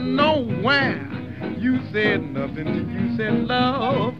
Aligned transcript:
nowhere. 0.00 1.04
You 1.58 1.80
said 1.92 2.22
nothing 2.32 2.64
till 2.64 2.88
you 2.88 3.16
said 3.16 3.34
love. 3.46 4.14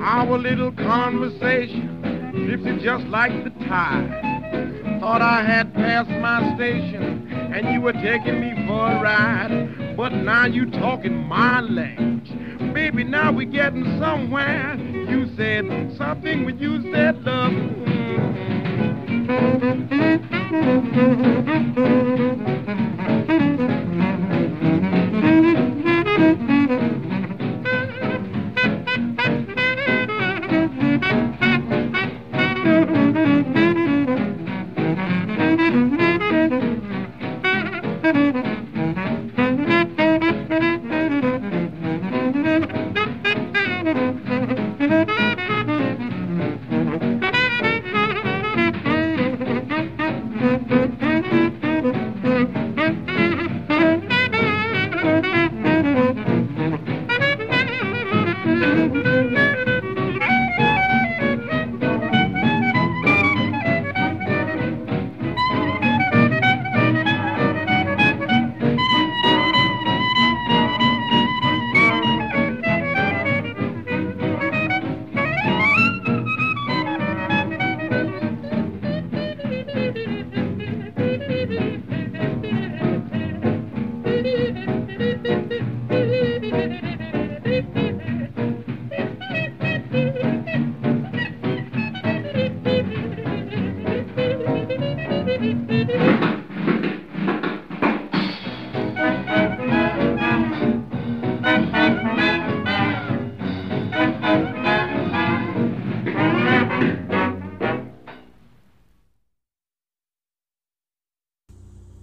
Our 0.00 0.38
little 0.38 0.72
conversation 0.72 2.32
drifted 2.46 2.80
just 2.82 3.04
like 3.06 3.32
the 3.44 3.50
tide. 3.66 5.00
Thought 5.00 5.22
I 5.22 5.44
had 5.44 5.72
passed 5.74 6.10
my 6.10 6.54
station 6.56 7.30
and 7.54 7.72
you 7.72 7.80
were 7.80 7.92
taking 7.92 8.40
me 8.40 8.66
for 8.66 8.90
a 8.90 9.00
ride. 9.02 9.96
But 9.96 10.12
now 10.12 10.46
you 10.46 10.70
talking 10.70 11.14
my 11.14 11.60
language. 11.60 12.74
Baby, 12.74 13.04
now 13.04 13.32
we 13.32 13.46
getting 13.46 13.84
somewhere. 14.00 14.76
You 14.76 15.28
said 15.36 15.64
something 15.96 16.44
when 16.44 16.58
you 16.58 16.82
said 16.92 17.22
love. 17.22 17.52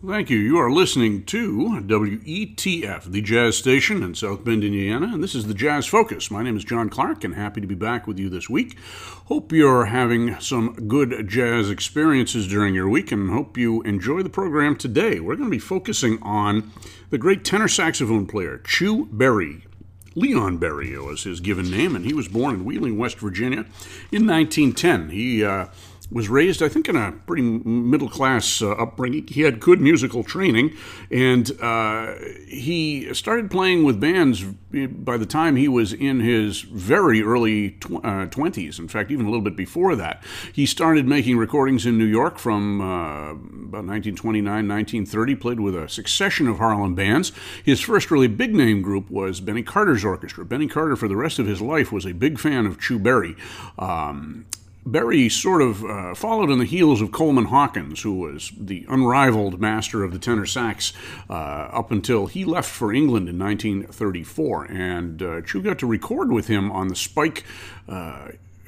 Thank 0.03 0.31
you. 0.31 0.39
You 0.39 0.57
are 0.57 0.71
listening 0.71 1.25
to 1.25 1.79
WETF, 1.85 3.03
the 3.03 3.21
jazz 3.21 3.55
station 3.55 4.01
in 4.01 4.15
South 4.15 4.43
Bend, 4.43 4.63
Indiana, 4.63 5.11
and 5.13 5.23
this 5.23 5.35
is 5.35 5.45
the 5.45 5.53
Jazz 5.53 5.85
Focus. 5.85 6.31
My 6.31 6.41
name 6.41 6.57
is 6.57 6.63
John 6.63 6.89
Clark, 6.89 7.23
and 7.23 7.35
happy 7.35 7.61
to 7.61 7.67
be 7.67 7.75
back 7.75 8.07
with 8.07 8.17
you 8.17 8.27
this 8.27 8.49
week. 8.49 8.79
Hope 9.25 9.51
you're 9.51 9.85
having 9.85 10.39
some 10.39 10.73
good 10.87 11.27
jazz 11.29 11.69
experiences 11.69 12.47
during 12.47 12.73
your 12.73 12.89
week, 12.89 13.11
and 13.11 13.29
hope 13.29 13.59
you 13.59 13.83
enjoy 13.83 14.23
the 14.23 14.29
program 14.29 14.75
today. 14.75 15.19
We're 15.19 15.35
going 15.35 15.51
to 15.51 15.55
be 15.55 15.59
focusing 15.59 16.17
on 16.23 16.71
the 17.11 17.19
great 17.19 17.45
tenor 17.45 17.67
saxophone 17.67 18.25
player, 18.25 18.57
Chu 18.57 19.05
Berry. 19.05 19.65
Leon 20.15 20.57
Berry 20.57 20.97
was 20.97 21.25
his 21.25 21.39
given 21.41 21.69
name, 21.69 21.95
and 21.95 22.05
he 22.05 22.13
was 22.15 22.27
born 22.27 22.55
in 22.55 22.65
Wheeling, 22.65 22.97
West 22.97 23.19
Virginia 23.19 23.65
in 24.11 24.25
1910. 24.25 25.09
He 25.09 25.45
uh, 25.45 25.67
was 26.11 26.27
raised, 26.27 26.61
I 26.61 26.67
think, 26.67 26.89
in 26.89 26.95
a 26.97 27.13
pretty 27.13 27.41
middle 27.41 28.09
class 28.09 28.61
uh, 28.61 28.71
upbringing. 28.71 29.27
He 29.27 29.41
had 29.41 29.61
good 29.61 29.79
musical 29.79 30.23
training, 30.23 30.75
and 31.09 31.49
uh, 31.61 32.15
he 32.47 33.13
started 33.13 33.49
playing 33.49 33.83
with 33.83 33.99
bands 33.99 34.43
by 34.43 35.17
the 35.17 35.25
time 35.25 35.55
he 35.55 35.69
was 35.69 35.93
in 35.93 36.19
his 36.19 36.61
very 36.61 37.21
early 37.21 37.71
tw- 37.71 38.01
20s. 38.01 38.79
Uh, 38.79 38.83
in 38.83 38.87
fact, 38.89 39.09
even 39.09 39.25
a 39.25 39.29
little 39.29 39.43
bit 39.43 39.55
before 39.55 39.95
that. 39.95 40.21
He 40.51 40.65
started 40.65 41.07
making 41.07 41.37
recordings 41.37 41.85
in 41.85 41.97
New 41.97 42.05
York 42.05 42.37
from 42.37 42.81
uh, 42.81 43.31
about 43.31 43.85
1929, 43.85 44.43
1930, 44.45 45.35
played 45.35 45.59
with 45.61 45.75
a 45.75 45.87
succession 45.87 46.47
of 46.47 46.57
Harlem 46.57 46.93
bands. 46.93 47.31
His 47.63 47.79
first 47.79 48.11
really 48.11 48.27
big 48.27 48.53
name 48.53 48.81
group 48.81 49.09
was 49.09 49.39
Benny 49.39 49.63
Carter's 49.63 50.03
Orchestra. 50.03 50.43
Benny 50.43 50.67
Carter, 50.67 50.97
for 50.97 51.07
the 51.07 51.15
rest 51.15 51.39
of 51.39 51.47
his 51.47 51.61
life, 51.61 51.91
was 51.91 52.05
a 52.05 52.13
big 52.13 52.37
fan 52.37 52.65
of 52.65 52.79
Chu 52.81 52.99
Berry. 52.99 53.35
Um, 53.79 54.45
Berry 54.85 55.29
sort 55.29 55.61
of 55.61 55.85
uh, 55.85 56.15
followed 56.15 56.49
in 56.49 56.57
the 56.57 56.65
heels 56.65 57.01
of 57.01 57.11
Coleman 57.11 57.45
Hawkins, 57.45 58.01
who 58.01 58.13
was 58.13 58.51
the 58.57 58.85
unrivaled 58.89 59.59
master 59.59 60.03
of 60.03 60.11
the 60.11 60.19
tenor 60.19 60.45
sax 60.45 60.93
uh, 61.29 61.33
up 61.33 61.91
until 61.91 62.27
he 62.27 62.45
left 62.45 62.69
for 62.69 62.91
England 62.91 63.29
in 63.29 63.37
1934. 63.37 64.65
And 64.65 65.21
uh, 65.21 65.41
Chu 65.41 65.61
got 65.61 65.79
to 65.79 65.85
record 65.85 66.31
with 66.31 66.47
him 66.47 66.71
on 66.71 66.87
the 66.87 66.95
Spike 66.95 67.43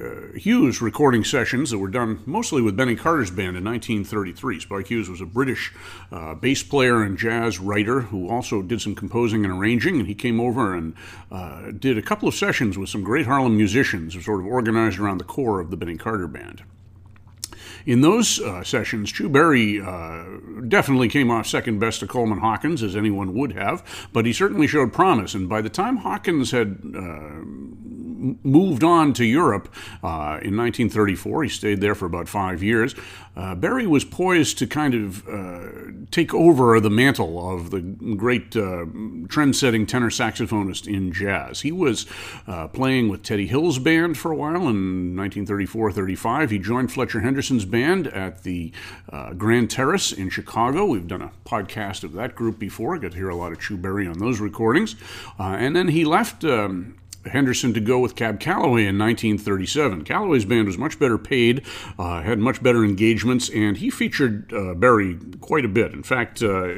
uh, 0.04 0.38
Hughes 0.38 0.82
recording 0.82 1.24
sessions 1.24 1.70
that 1.70 1.78
were 1.78 1.88
done 1.88 2.22
mostly 2.26 2.60
with 2.60 2.76
Benny 2.76 2.96
Carter's 2.96 3.30
band 3.30 3.56
in 3.56 3.64
1933. 3.64 4.60
Spike 4.60 4.86
Hughes 4.88 5.08
was 5.08 5.20
a 5.20 5.26
British 5.26 5.72
uh, 6.12 6.34
bass 6.34 6.62
player 6.62 7.02
and 7.02 7.16
jazz 7.16 7.58
writer 7.58 8.00
who 8.02 8.28
also 8.28 8.62
did 8.62 8.80
some 8.80 8.94
composing 8.94 9.44
and 9.44 9.54
arranging, 9.54 9.98
and 9.98 10.08
he 10.08 10.14
came 10.14 10.40
over 10.40 10.74
and 10.74 10.94
uh, 11.30 11.70
did 11.70 11.96
a 11.96 12.02
couple 12.02 12.28
of 12.28 12.34
sessions 12.34 12.76
with 12.76 12.88
some 12.88 13.02
great 13.02 13.26
Harlem 13.26 13.56
musicians, 13.56 14.22
sort 14.24 14.40
of 14.40 14.46
organized 14.46 14.98
around 14.98 15.18
the 15.18 15.24
core 15.24 15.60
of 15.60 15.70
the 15.70 15.76
Benny 15.76 15.96
Carter 15.96 16.28
band. 16.28 16.62
In 17.86 18.00
those 18.00 18.40
uh, 18.40 18.64
sessions, 18.64 19.12
Chu 19.12 19.28
Berry 19.28 19.80
uh, 19.80 20.24
definitely 20.68 21.08
came 21.08 21.30
off 21.30 21.46
second 21.46 21.78
best 21.80 22.00
to 22.00 22.06
Coleman 22.06 22.38
Hawkins, 22.38 22.82
as 22.82 22.96
anyone 22.96 23.34
would 23.34 23.52
have, 23.52 24.08
but 24.12 24.24
he 24.24 24.32
certainly 24.32 24.66
showed 24.66 24.92
promise. 24.92 25.34
And 25.34 25.48
by 25.48 25.60
the 25.60 25.68
time 25.68 25.98
Hawkins 25.98 26.50
had 26.50 26.78
uh, 26.96 27.42
moved 28.42 28.82
on 28.82 29.12
to 29.14 29.24
Europe 29.24 29.68
uh, 30.02 30.40
in 30.42 30.56
1934. 30.56 31.44
He 31.44 31.48
stayed 31.48 31.80
there 31.80 31.94
for 31.94 32.06
about 32.06 32.28
five 32.28 32.62
years. 32.62 32.94
Uh, 33.36 33.54
Berry 33.54 33.86
was 33.86 34.04
poised 34.04 34.58
to 34.58 34.66
kind 34.66 34.94
of 34.94 35.26
uh, 35.28 35.92
take 36.12 36.32
over 36.32 36.78
the 36.78 36.90
mantle 36.90 37.50
of 37.50 37.70
the 37.70 37.80
great 37.80 38.56
uh, 38.56 38.84
trend 39.28 39.56
setting 39.56 39.86
tenor 39.86 40.10
saxophonist 40.10 40.86
in 40.86 41.12
jazz. 41.12 41.62
He 41.62 41.72
was 41.72 42.06
uh, 42.46 42.68
playing 42.68 43.08
with 43.08 43.24
Teddy 43.24 43.48
Hill's 43.48 43.80
band 43.80 44.16
for 44.16 44.30
a 44.30 44.36
while 44.36 44.68
in 44.68 45.16
1934 45.16 45.90
35. 45.90 46.50
He 46.50 46.58
joined 46.58 46.92
Fletcher 46.92 47.20
Henderson's 47.20 47.64
band 47.64 48.06
at 48.08 48.44
the 48.44 48.70
uh, 49.10 49.32
Grand 49.32 49.68
Terrace 49.68 50.12
in 50.12 50.30
Chicago. 50.30 50.84
We've 50.86 51.08
done 51.08 51.22
a 51.22 51.32
podcast 51.44 52.04
of 52.04 52.12
that 52.12 52.36
group 52.36 52.60
before. 52.60 52.94
I 52.94 52.98
got 52.98 53.12
to 53.12 53.16
hear 53.16 53.30
a 53.30 53.36
lot 53.36 53.50
of 53.50 53.60
Chu 53.60 53.76
Berry 53.76 54.06
on 54.06 54.18
those 54.18 54.38
recordings. 54.38 54.94
and 55.38 55.74
then 55.74 55.88
he 55.88 56.04
left. 56.04 56.44
Um, 56.44 56.96
Henderson 57.26 57.72
to 57.74 57.80
go 57.80 57.98
with 57.98 58.16
Cab 58.16 58.40
Calloway 58.40 58.86
in 58.86 58.98
1937. 58.98 60.04
Calloway's 60.04 60.44
band 60.44 60.66
was 60.66 60.78
much 60.78 60.98
better 60.98 61.18
paid, 61.18 61.64
uh, 61.98 62.22
had 62.22 62.38
much 62.38 62.62
better 62.62 62.84
engagements, 62.84 63.48
and 63.48 63.78
he 63.78 63.90
featured 63.90 64.52
uh, 64.52 64.74
Berry 64.74 65.18
quite 65.40 65.64
a 65.64 65.68
bit. 65.68 65.92
In 65.92 66.02
fact, 66.02 66.42
uh, 66.42 66.68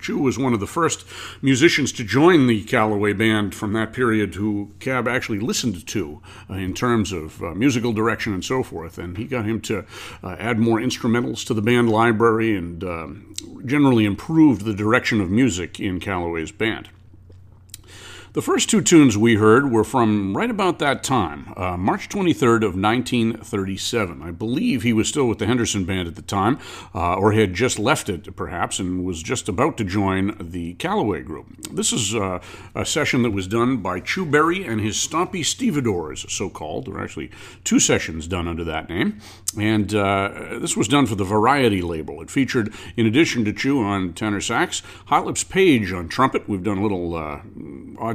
Chu 0.00 0.18
was 0.18 0.38
one 0.38 0.54
of 0.54 0.60
the 0.60 0.66
first 0.66 1.04
musicians 1.42 1.92
to 1.92 2.04
join 2.04 2.46
the 2.46 2.64
Calloway 2.64 3.12
band 3.12 3.54
from 3.54 3.72
that 3.72 3.92
period 3.92 4.34
who 4.34 4.72
Cab 4.80 5.08
actually 5.08 5.40
listened 5.40 5.86
to 5.86 6.20
uh, 6.50 6.54
in 6.54 6.74
terms 6.74 7.12
of 7.12 7.42
uh, 7.42 7.54
musical 7.54 7.92
direction 7.92 8.32
and 8.32 8.44
so 8.44 8.62
forth. 8.62 8.98
And 8.98 9.16
he 9.16 9.24
got 9.24 9.44
him 9.44 9.60
to 9.62 9.84
uh, 10.22 10.36
add 10.38 10.58
more 10.58 10.78
instrumentals 10.78 11.44
to 11.46 11.54
the 11.54 11.62
band 11.62 11.90
library 11.90 12.56
and 12.56 12.82
um, 12.84 13.34
generally 13.64 14.04
improved 14.04 14.64
the 14.64 14.74
direction 14.74 15.20
of 15.20 15.30
music 15.30 15.80
in 15.80 16.00
Calloway's 16.00 16.52
band. 16.52 16.88
The 18.34 18.42
first 18.42 18.68
two 18.68 18.82
tunes 18.82 19.16
we 19.16 19.36
heard 19.36 19.72
were 19.72 19.84
from 19.84 20.36
right 20.36 20.50
about 20.50 20.78
that 20.80 21.02
time, 21.02 21.54
uh, 21.56 21.78
March 21.78 22.10
23rd 22.10 22.62
of 22.62 22.76
1937. 22.76 24.20
I 24.20 24.30
believe 24.32 24.82
he 24.82 24.92
was 24.92 25.08
still 25.08 25.26
with 25.26 25.38
the 25.38 25.46
Henderson 25.46 25.86
Band 25.86 26.08
at 26.08 26.14
the 26.14 26.20
time, 26.20 26.58
uh, 26.94 27.14
or 27.14 27.32
had 27.32 27.54
just 27.54 27.78
left 27.78 28.10
it 28.10 28.36
perhaps, 28.36 28.78
and 28.78 29.02
was 29.02 29.22
just 29.22 29.48
about 29.48 29.78
to 29.78 29.84
join 29.84 30.36
the 30.38 30.74
Calloway 30.74 31.22
Group. 31.22 31.46
This 31.72 31.90
is 31.90 32.14
uh, 32.14 32.40
a 32.74 32.84
session 32.84 33.22
that 33.22 33.30
was 33.30 33.48
done 33.48 33.78
by 33.78 33.98
Chu 33.98 34.26
Berry 34.26 34.62
and 34.62 34.78
his 34.78 34.96
Stompy 34.96 35.42
Stevedores, 35.42 36.30
so 36.30 36.50
called. 36.50 36.84
There 36.84 36.94
were 36.94 37.02
actually 37.02 37.30
two 37.64 37.80
sessions 37.80 38.26
done 38.26 38.46
under 38.46 38.64
that 38.64 38.90
name, 38.90 39.20
and 39.58 39.94
uh, 39.94 40.58
this 40.60 40.76
was 40.76 40.86
done 40.86 41.06
for 41.06 41.14
the 41.14 41.24
Variety 41.24 41.80
label. 41.80 42.20
It 42.20 42.30
featured, 42.30 42.74
in 42.94 43.06
addition 43.06 43.46
to 43.46 43.54
Chu 43.54 43.82
on 43.82 44.12
tenor 44.12 44.42
sax, 44.42 44.82
Hot 45.06 45.24
Lips 45.24 45.44
Page 45.44 45.92
on 45.92 46.08
trumpet. 46.08 46.46
We've 46.46 46.62
done 46.62 46.76
a 46.76 46.82
little 46.82 47.14
uh, 47.14 47.40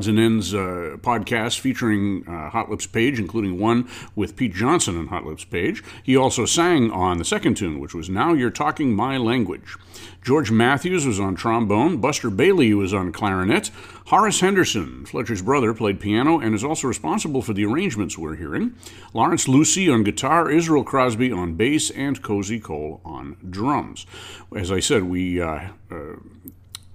odds 0.03 0.09
and 0.09 0.19
Ends 0.19 0.53
uh, 0.53 0.97
podcast 0.99 1.59
featuring 1.59 2.27
uh, 2.27 2.49
Hot 2.49 2.69
Lips 2.69 2.85
Page, 2.85 3.19
including 3.19 3.57
one 3.57 3.87
with 4.17 4.35
Pete 4.35 4.53
Johnson 4.53 4.97
and 4.97 5.07
Hot 5.07 5.25
Lips 5.25 5.45
Page. 5.45 5.81
He 6.03 6.17
also 6.17 6.45
sang 6.45 6.91
on 6.91 7.19
the 7.19 7.23
second 7.23 7.55
tune, 7.55 7.79
which 7.79 7.93
was 7.93 8.09
Now 8.09 8.33
You're 8.33 8.49
Talking 8.49 8.93
My 8.93 9.15
Language. 9.15 9.77
George 10.21 10.51
Matthews 10.51 11.05
was 11.05 11.21
on 11.21 11.35
trombone, 11.35 12.01
Buster 12.01 12.29
Bailey 12.29 12.73
was 12.73 12.93
on 12.93 13.13
clarinet, 13.13 13.71
Horace 14.07 14.41
Henderson, 14.41 15.05
Fletcher's 15.05 15.41
brother, 15.41 15.73
played 15.73 16.01
piano 16.01 16.37
and 16.37 16.53
is 16.53 16.65
also 16.65 16.89
responsible 16.89 17.41
for 17.41 17.53
the 17.53 17.63
arrangements 17.63 18.17
we're 18.17 18.35
hearing, 18.35 18.75
Lawrence 19.13 19.47
Lucie 19.47 19.89
on 19.89 20.03
guitar, 20.03 20.51
Israel 20.51 20.83
Crosby 20.83 21.31
on 21.31 21.55
bass, 21.55 21.89
and 21.91 22.21
Cozy 22.21 22.59
Cole 22.59 22.99
on 23.05 23.37
drums. 23.49 24.05
As 24.53 24.69
I 24.69 24.81
said, 24.81 25.03
we 25.03 25.39
uh, 25.41 25.69
uh, 25.89 26.15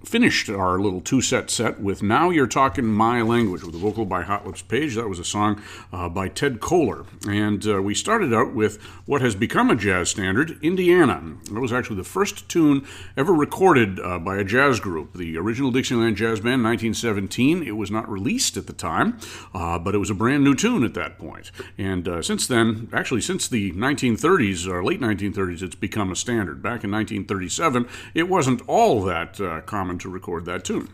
finished 0.05 0.49
our 0.49 0.79
little 0.79 1.01
two 1.01 1.21
set 1.21 1.51
set 1.51 1.81
with 1.81 2.03
Now 2.03 2.31
You're 2.31 2.47
Talking 2.47 2.87
My 2.87 3.21
Language 3.23 3.63
with 3.63 3.75
a 3.75 3.79
vocal 3.79 4.05
by 4.05 4.23
Hot 4.23 4.47
Lips 4.47 4.63
Page. 4.63 4.95
That 4.95 5.09
was 5.09 5.19
a 5.19 5.25
song 5.25 5.63
uh, 5.93 6.09
by 6.09 6.29
Ted 6.29 6.61
Koehler. 6.61 7.07
And 7.29 7.67
uh, 7.67 7.83
we 7.83 7.95
started 7.95 8.33
out 8.33 8.55
with 8.55 8.81
what 9.07 9.21
has 9.21 9.35
become 9.35 9.71
a 9.71 9.77
jazz 9.77 10.11
standard, 10.11 10.59
Indiana. 10.63 11.37
That 11.53 11.61
was 11.61 11.73
actually 11.73 11.97
the 11.97 12.05
first 12.05 12.49
tune 12.49 12.87
ever 13.17 13.33
recorded 13.33 13.99
uh, 14.01 14.19
by 14.19 14.37
a 14.37 14.45
jazz 14.45 14.81
group, 14.81 15.15
the 15.15 15.37
original 15.37 15.71
Dixieland 15.71 16.17
Jazz 16.17 16.41
Band, 16.41 16.63
1917. 16.63 17.63
It 17.63 17.77
was 17.77 17.91
not 17.91 18.09
released 18.09 18.57
at 18.57 18.67
the 18.67 18.73
time, 18.73 19.19
uh, 19.53 19.79
but 19.79 19.95
it 19.95 19.99
was 19.99 20.11
a 20.11 20.15
brand 20.15 20.45
new 20.45 20.55
tune 20.55 20.85
at 20.85 20.95
that 20.95 21.19
point. 21.19 21.51
And 21.77 22.07
uh, 22.07 22.23
since 22.23 22.47
then, 22.47 22.89
actually 22.93 23.21
since 23.21 23.49
the 23.49 23.73
1930s 23.73 24.67
or 24.67 24.85
late 24.85 25.01
1930s, 25.01 25.63
it's 25.63 25.75
become 25.75 26.13
a 26.13 26.17
standard. 26.17 26.63
Back 26.63 26.85
in 26.85 26.91
1937, 26.91 27.89
it 28.15 28.29
wasn't 28.29 28.63
all 28.69 29.03
that 29.05 29.41
uh, 29.41 29.61
common 29.89 29.99
to 29.99 30.11
record 30.11 30.45
that 30.45 30.67
tune. 30.67 30.87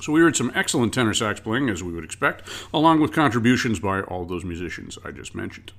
So 0.00 0.12
we 0.12 0.20
heard 0.20 0.36
some 0.36 0.52
excellent 0.54 0.94
tenor 0.94 1.12
sax 1.12 1.40
playing, 1.40 1.68
as 1.68 1.82
we 1.82 1.92
would 1.92 2.04
expect, 2.04 2.48
along 2.72 3.00
with 3.00 3.12
contributions 3.12 3.80
by 3.80 4.02
all 4.02 4.24
those 4.24 4.44
musicians 4.44 4.96
I 5.04 5.10
just 5.10 5.34
mentioned. 5.34 5.72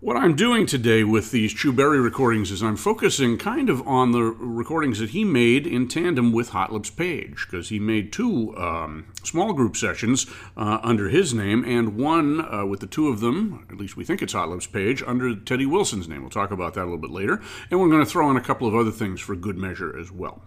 What 0.00 0.16
I'm 0.16 0.36
doing 0.36 0.64
today 0.64 1.02
with 1.02 1.32
these 1.32 1.52
Chu 1.52 1.72
Berry 1.72 1.98
recordings 1.98 2.52
is 2.52 2.62
I'm 2.62 2.76
focusing 2.76 3.36
kind 3.36 3.68
of 3.68 3.84
on 3.84 4.12
the 4.12 4.22
recordings 4.22 5.00
that 5.00 5.10
he 5.10 5.24
made 5.24 5.66
in 5.66 5.88
tandem 5.88 6.30
with 6.30 6.50
Hot 6.50 6.72
Lips 6.72 6.88
Page, 6.88 7.48
because 7.50 7.70
he 7.70 7.80
made 7.80 8.12
two 8.12 8.56
um, 8.56 9.12
small 9.24 9.52
group 9.52 9.76
sessions 9.76 10.26
uh, 10.56 10.78
under 10.84 11.08
his 11.08 11.34
name 11.34 11.64
and 11.64 11.96
one 11.96 12.40
uh, 12.40 12.64
with 12.64 12.78
the 12.78 12.86
two 12.86 13.08
of 13.08 13.18
them, 13.18 13.66
at 13.72 13.76
least 13.76 13.96
we 13.96 14.04
think 14.04 14.22
it's 14.22 14.34
Hot 14.34 14.48
Lips 14.48 14.68
Page, 14.68 15.02
under 15.04 15.34
Teddy 15.34 15.66
Wilson's 15.66 16.06
name. 16.06 16.20
We'll 16.20 16.30
talk 16.30 16.52
about 16.52 16.74
that 16.74 16.82
a 16.82 16.84
little 16.84 16.98
bit 16.98 17.10
later. 17.10 17.42
And 17.68 17.80
we're 17.80 17.90
going 17.90 18.04
to 18.04 18.08
throw 18.08 18.30
in 18.30 18.36
a 18.36 18.40
couple 18.40 18.68
of 18.68 18.76
other 18.76 18.92
things 18.92 19.20
for 19.20 19.34
good 19.34 19.58
measure 19.58 19.98
as 19.98 20.12
well. 20.12 20.44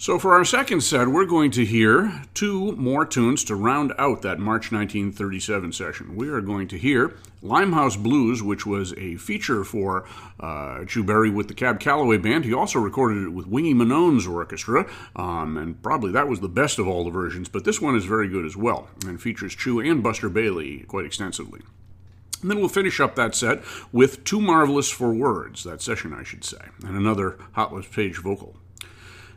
So, 0.00 0.16
for 0.16 0.32
our 0.32 0.44
second 0.44 0.82
set, 0.82 1.08
we're 1.08 1.24
going 1.24 1.50
to 1.50 1.64
hear 1.64 2.22
two 2.32 2.70
more 2.76 3.04
tunes 3.04 3.42
to 3.44 3.56
round 3.56 3.92
out 3.98 4.22
that 4.22 4.38
March 4.38 4.70
1937 4.70 5.72
session. 5.72 6.14
We 6.14 6.28
are 6.28 6.40
going 6.40 6.68
to 6.68 6.78
hear 6.78 7.16
Limehouse 7.42 7.96
Blues, 7.96 8.40
which 8.40 8.64
was 8.64 8.92
a 8.92 9.16
feature 9.16 9.64
for 9.64 10.06
uh, 10.38 10.84
Chu 10.84 11.02
Berry 11.02 11.30
with 11.30 11.48
the 11.48 11.54
Cab 11.54 11.80
Calloway 11.80 12.16
Band. 12.16 12.44
He 12.44 12.54
also 12.54 12.78
recorded 12.78 13.24
it 13.24 13.30
with 13.30 13.48
Wingy 13.48 13.74
Manone's 13.74 14.28
orchestra, 14.28 14.88
um, 15.16 15.56
and 15.56 15.82
probably 15.82 16.12
that 16.12 16.28
was 16.28 16.38
the 16.38 16.48
best 16.48 16.78
of 16.78 16.86
all 16.86 17.02
the 17.02 17.10
versions, 17.10 17.48
but 17.48 17.64
this 17.64 17.80
one 17.80 17.96
is 17.96 18.04
very 18.04 18.28
good 18.28 18.46
as 18.46 18.56
well 18.56 18.88
and 19.04 19.20
features 19.20 19.56
Chu 19.56 19.80
and 19.80 20.00
Buster 20.00 20.28
Bailey 20.28 20.84
quite 20.86 21.06
extensively. 21.06 21.62
And 22.40 22.48
then 22.48 22.60
we'll 22.60 22.68
finish 22.68 23.00
up 23.00 23.16
that 23.16 23.34
set 23.34 23.64
with 23.90 24.22
Too 24.22 24.40
Marvelous 24.40 24.92
for 24.92 25.12
Words, 25.12 25.64
that 25.64 25.82
session, 25.82 26.14
I 26.14 26.22
should 26.22 26.44
say, 26.44 26.68
and 26.86 26.96
another 26.96 27.36
Hot 27.54 27.74
Lips 27.74 27.88
Page 27.88 28.18
vocal. 28.18 28.54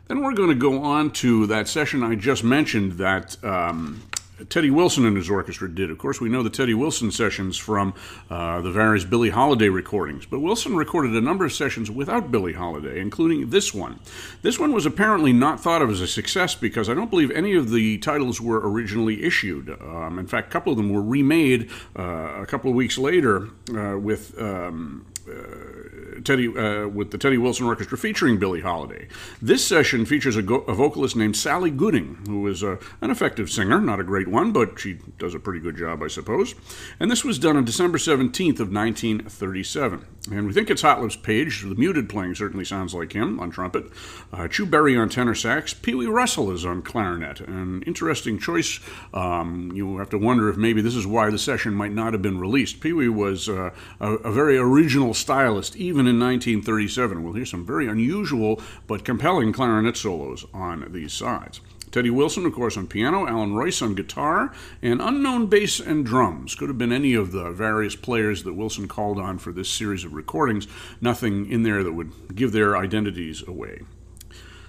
Then 0.08 0.22
we're 0.22 0.34
going 0.34 0.48
to 0.50 0.54
go 0.54 0.82
on 0.82 1.10
to 1.12 1.46
that 1.46 1.68
session 1.68 2.02
I 2.02 2.14
just 2.16 2.44
mentioned 2.44 2.92
that 2.92 3.42
um, 3.44 4.02
Teddy 4.48 4.70
Wilson 4.70 5.06
and 5.06 5.16
his 5.16 5.30
orchestra 5.30 5.72
did. 5.72 5.90
Of 5.90 5.98
course, 5.98 6.20
we 6.20 6.28
know 6.28 6.42
the 6.42 6.50
Teddy 6.50 6.74
Wilson 6.74 7.10
sessions 7.10 7.56
from 7.56 7.94
uh, 8.30 8.60
the 8.60 8.70
various 8.70 9.04
Billie 9.04 9.30
Holiday 9.30 9.68
recordings, 9.68 10.26
but 10.26 10.40
Wilson 10.40 10.76
recorded 10.76 11.12
a 11.14 11.20
number 11.20 11.44
of 11.44 11.52
sessions 11.52 11.90
without 11.90 12.30
Billie 12.30 12.52
Holiday, 12.52 13.00
including 13.00 13.50
this 13.50 13.72
one. 13.72 14.00
This 14.42 14.58
one 14.58 14.72
was 14.72 14.86
apparently 14.86 15.32
not 15.32 15.60
thought 15.60 15.82
of 15.82 15.90
as 15.90 16.00
a 16.00 16.06
success 16.06 16.54
because 16.54 16.88
I 16.88 16.94
don't 16.94 17.10
believe 17.10 17.30
any 17.30 17.54
of 17.54 17.70
the 17.70 17.98
titles 17.98 18.40
were 18.40 18.68
originally 18.68 19.22
issued. 19.24 19.70
Um, 19.70 20.18
in 20.18 20.26
fact, 20.26 20.48
a 20.48 20.50
couple 20.50 20.72
of 20.72 20.76
them 20.76 20.90
were 20.90 21.02
remade 21.02 21.70
uh, 21.96 22.42
a 22.42 22.46
couple 22.46 22.70
of 22.70 22.76
weeks 22.76 22.98
later 22.98 23.48
uh, 23.74 23.98
with. 23.98 24.38
Um, 24.40 25.06
uh, 25.28 25.81
Teddy 26.24 26.48
uh, 26.48 26.88
with 26.88 27.10
the 27.10 27.18
Teddy 27.18 27.38
Wilson 27.38 27.66
Orchestra 27.66 27.98
featuring 27.98 28.38
Billie 28.38 28.60
Holiday. 28.60 29.08
This 29.40 29.64
session 29.66 30.04
features 30.06 30.36
a, 30.36 30.42
go- 30.42 30.62
a 30.62 30.74
vocalist 30.74 31.16
named 31.16 31.36
Sally 31.36 31.70
Gooding, 31.70 32.18
who 32.26 32.46
is 32.46 32.62
uh, 32.62 32.76
an 33.00 33.10
effective 33.10 33.50
singer, 33.50 33.80
not 33.80 34.00
a 34.00 34.04
great 34.04 34.28
one, 34.28 34.52
but 34.52 34.78
she 34.78 34.98
does 35.18 35.34
a 35.34 35.38
pretty 35.38 35.60
good 35.60 35.76
job, 35.76 36.02
I 36.02 36.08
suppose. 36.08 36.54
And 37.00 37.10
this 37.10 37.24
was 37.24 37.38
done 37.38 37.56
on 37.56 37.64
December 37.64 37.98
17th 37.98 38.60
of 38.60 38.72
1937. 38.72 40.06
And 40.30 40.46
we 40.46 40.52
think 40.52 40.70
it's 40.70 40.82
Hot 40.82 41.02
Lips 41.02 41.16
Page. 41.16 41.62
The 41.62 41.74
muted 41.74 42.08
playing 42.08 42.36
certainly 42.36 42.64
sounds 42.64 42.94
like 42.94 43.12
him 43.12 43.40
on 43.40 43.50
trumpet. 43.50 43.86
Uh, 44.32 44.46
Chu 44.46 44.64
Berry 44.64 44.96
on 44.96 45.08
tenor 45.08 45.34
sax. 45.34 45.74
Pee 45.74 45.94
Wee 45.94 46.06
Russell 46.06 46.52
is 46.52 46.64
on 46.64 46.82
clarinet. 46.82 47.40
An 47.40 47.82
interesting 47.82 48.38
choice. 48.38 48.78
Um, 49.12 49.72
you 49.74 49.98
have 49.98 50.10
to 50.10 50.18
wonder 50.18 50.48
if 50.48 50.56
maybe 50.56 50.80
this 50.80 50.94
is 50.94 51.06
why 51.08 51.28
the 51.30 51.38
session 51.38 51.74
might 51.74 51.92
not 51.92 52.12
have 52.12 52.22
been 52.22 52.38
released. 52.38 52.80
Pee 52.80 52.92
Wee 52.92 53.08
was 53.08 53.48
uh, 53.48 53.70
a, 53.98 54.12
a 54.14 54.30
very 54.30 54.56
original 54.56 55.12
stylist, 55.12 55.74
even 55.74 56.06
in 56.12 56.20
1937. 56.20 57.22
We'll 57.22 57.32
hear 57.32 57.46
some 57.46 57.66
very 57.66 57.88
unusual 57.88 58.60
but 58.86 59.04
compelling 59.04 59.52
clarinet 59.52 59.96
solos 59.96 60.44
on 60.52 60.86
these 60.92 61.12
sides. 61.12 61.60
Teddy 61.90 62.10
Wilson, 62.10 62.46
of 62.46 62.54
course, 62.54 62.76
on 62.78 62.86
piano, 62.86 63.26
Allan 63.26 63.52
Reuss 63.52 63.82
on 63.82 63.94
guitar, 63.94 64.54
and 64.80 65.02
unknown 65.02 65.46
bass 65.46 65.78
and 65.78 66.06
drums. 66.06 66.54
Could 66.54 66.68
have 66.68 66.78
been 66.78 66.92
any 66.92 67.12
of 67.14 67.32
the 67.32 67.50
various 67.50 67.94
players 67.94 68.44
that 68.44 68.54
Wilson 68.54 68.88
called 68.88 69.18
on 69.18 69.38
for 69.38 69.52
this 69.52 69.68
series 69.68 70.02
of 70.02 70.14
recordings. 70.14 70.66
Nothing 71.02 71.50
in 71.50 71.64
there 71.64 71.84
that 71.84 71.92
would 71.92 72.34
give 72.34 72.52
their 72.52 72.76
identities 72.78 73.46
away. 73.46 73.82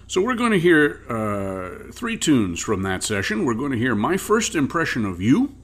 So 0.06 0.22
we're 0.22 0.36
going 0.36 0.52
to 0.52 0.60
hear 0.60 1.02
uh, 1.10 1.92
three 1.94 2.18
tunes 2.18 2.60
from 2.60 2.84
that 2.84 3.04
session. 3.04 3.46
We're 3.46 3.54
going 3.54 3.72
to 3.72 3.78
hear 3.78 3.96
My 3.96 4.18
First 4.18 4.54
Impression 4.54 5.06
of 5.06 5.22
You, 5.22 5.56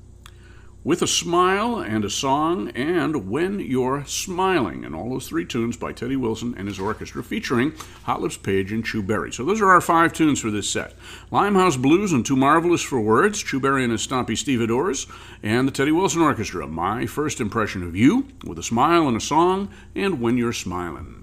with 0.82 1.02
a 1.02 1.08
Smile 1.08 1.80
and 1.80 2.06
a 2.06 2.10
Song, 2.10 2.70
and 2.70 3.30
When 3.30 3.60
You're 3.60 4.06
Smiling, 4.06 4.86
and 4.86 4.96
all 4.96 5.10
those 5.10 5.28
three 5.28 5.46
tunes 5.46 5.76
by 5.76 5.92
Teddy 5.92 6.16
Wilson 6.16 6.56
and 6.58 6.70
his 6.70 6.80
orchestra, 6.80 7.22
featuring 7.22 7.74
Hot 8.04 8.22
Lips 8.22 8.38
Page 8.38 8.72
and 8.72 8.86
Chu 8.86 9.04
Berry. 9.04 9.34
So 9.34 9.44
those 9.44 9.60
are 9.60 9.70
our 9.70 9.82
five 9.82 10.14
tunes 10.14 10.40
for 10.40 10.52
this 10.52 10.70
set 10.70 10.94
Limehouse 11.32 11.76
Blues 11.76 12.14
and 12.14 12.26
Too 12.26 12.38
Marvelous 12.38 12.82
for 12.82 13.02
Words, 13.02 13.44
Chu 13.44 13.60
Berry 13.60 13.84
and 13.84 13.92
his 13.92 14.08
Stompy 14.08 14.38
Stevedores, 14.38 15.06
and 15.44 15.68
the 15.68 15.72
Teddy 15.72 15.92
Wilson 15.92 16.22
Orchestra, 16.22 16.66
My 16.66 17.06
First 17.06 17.42
Impression 17.42 17.84
of 17.84 17.96
You, 17.96 18.28
with 18.46 18.58
a 18.58 18.64
Smile 18.64 19.08
and 19.08 19.18
a 19.18 19.22
Song, 19.22 19.70
and 19.96 20.22
When 20.22 20.38
You're 20.38 20.54
Smiling. 20.54 21.19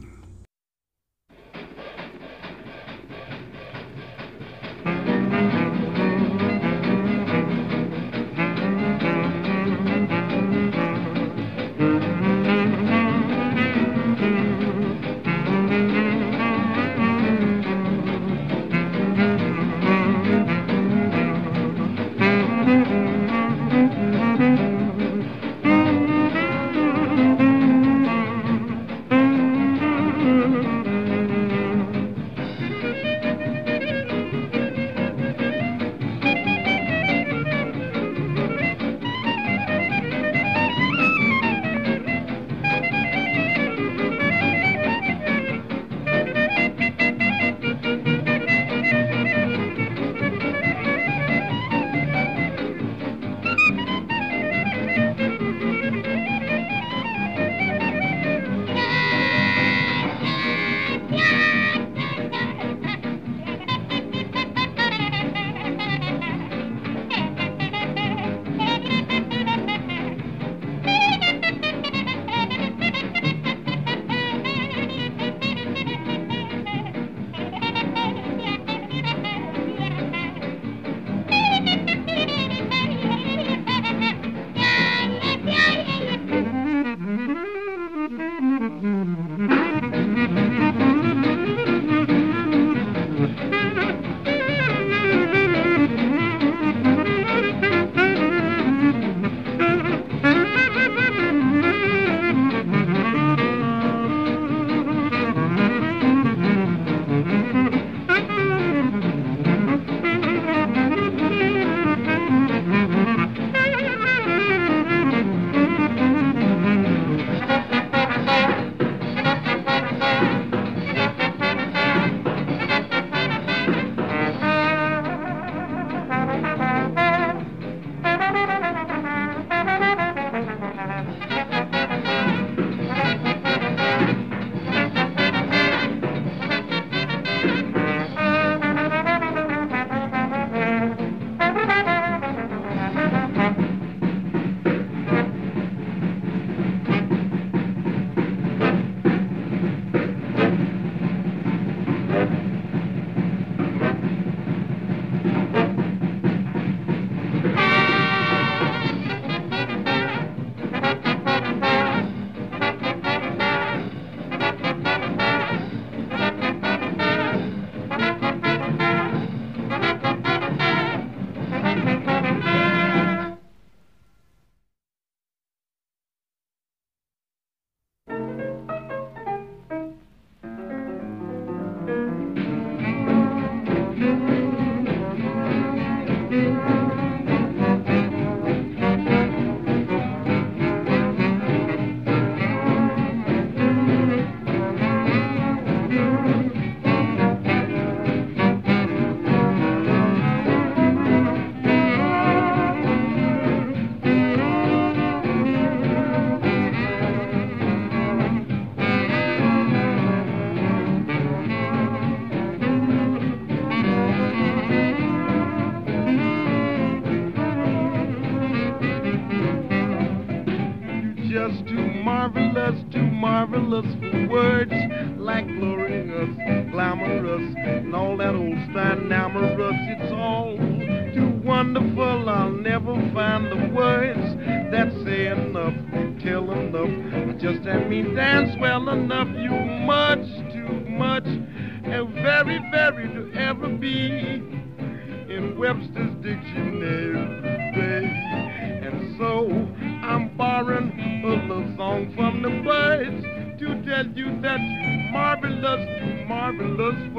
Marvelous 256.77 257.16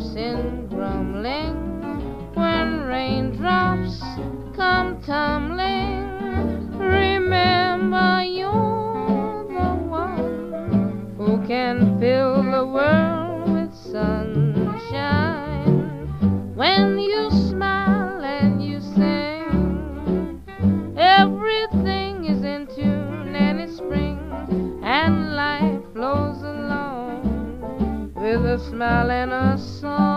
in 0.00 0.66
grumbling 0.68 1.54
when 2.34 2.80
raindrops 2.86 4.00
come 4.56 5.00
tumbling. 5.02 6.08
Remember, 6.78 8.22
you're 8.24 9.44
the 9.48 9.74
one 9.88 11.14
who 11.18 11.46
can 11.46 11.98
fill 12.00 12.42
the 12.42 12.66
world 12.66 13.52
with 13.52 13.74
sunshine 13.74 14.94
when 16.54 16.98
you. 16.98 17.29
Smile 28.80 29.30
a 29.30 29.58
song. 29.58 30.09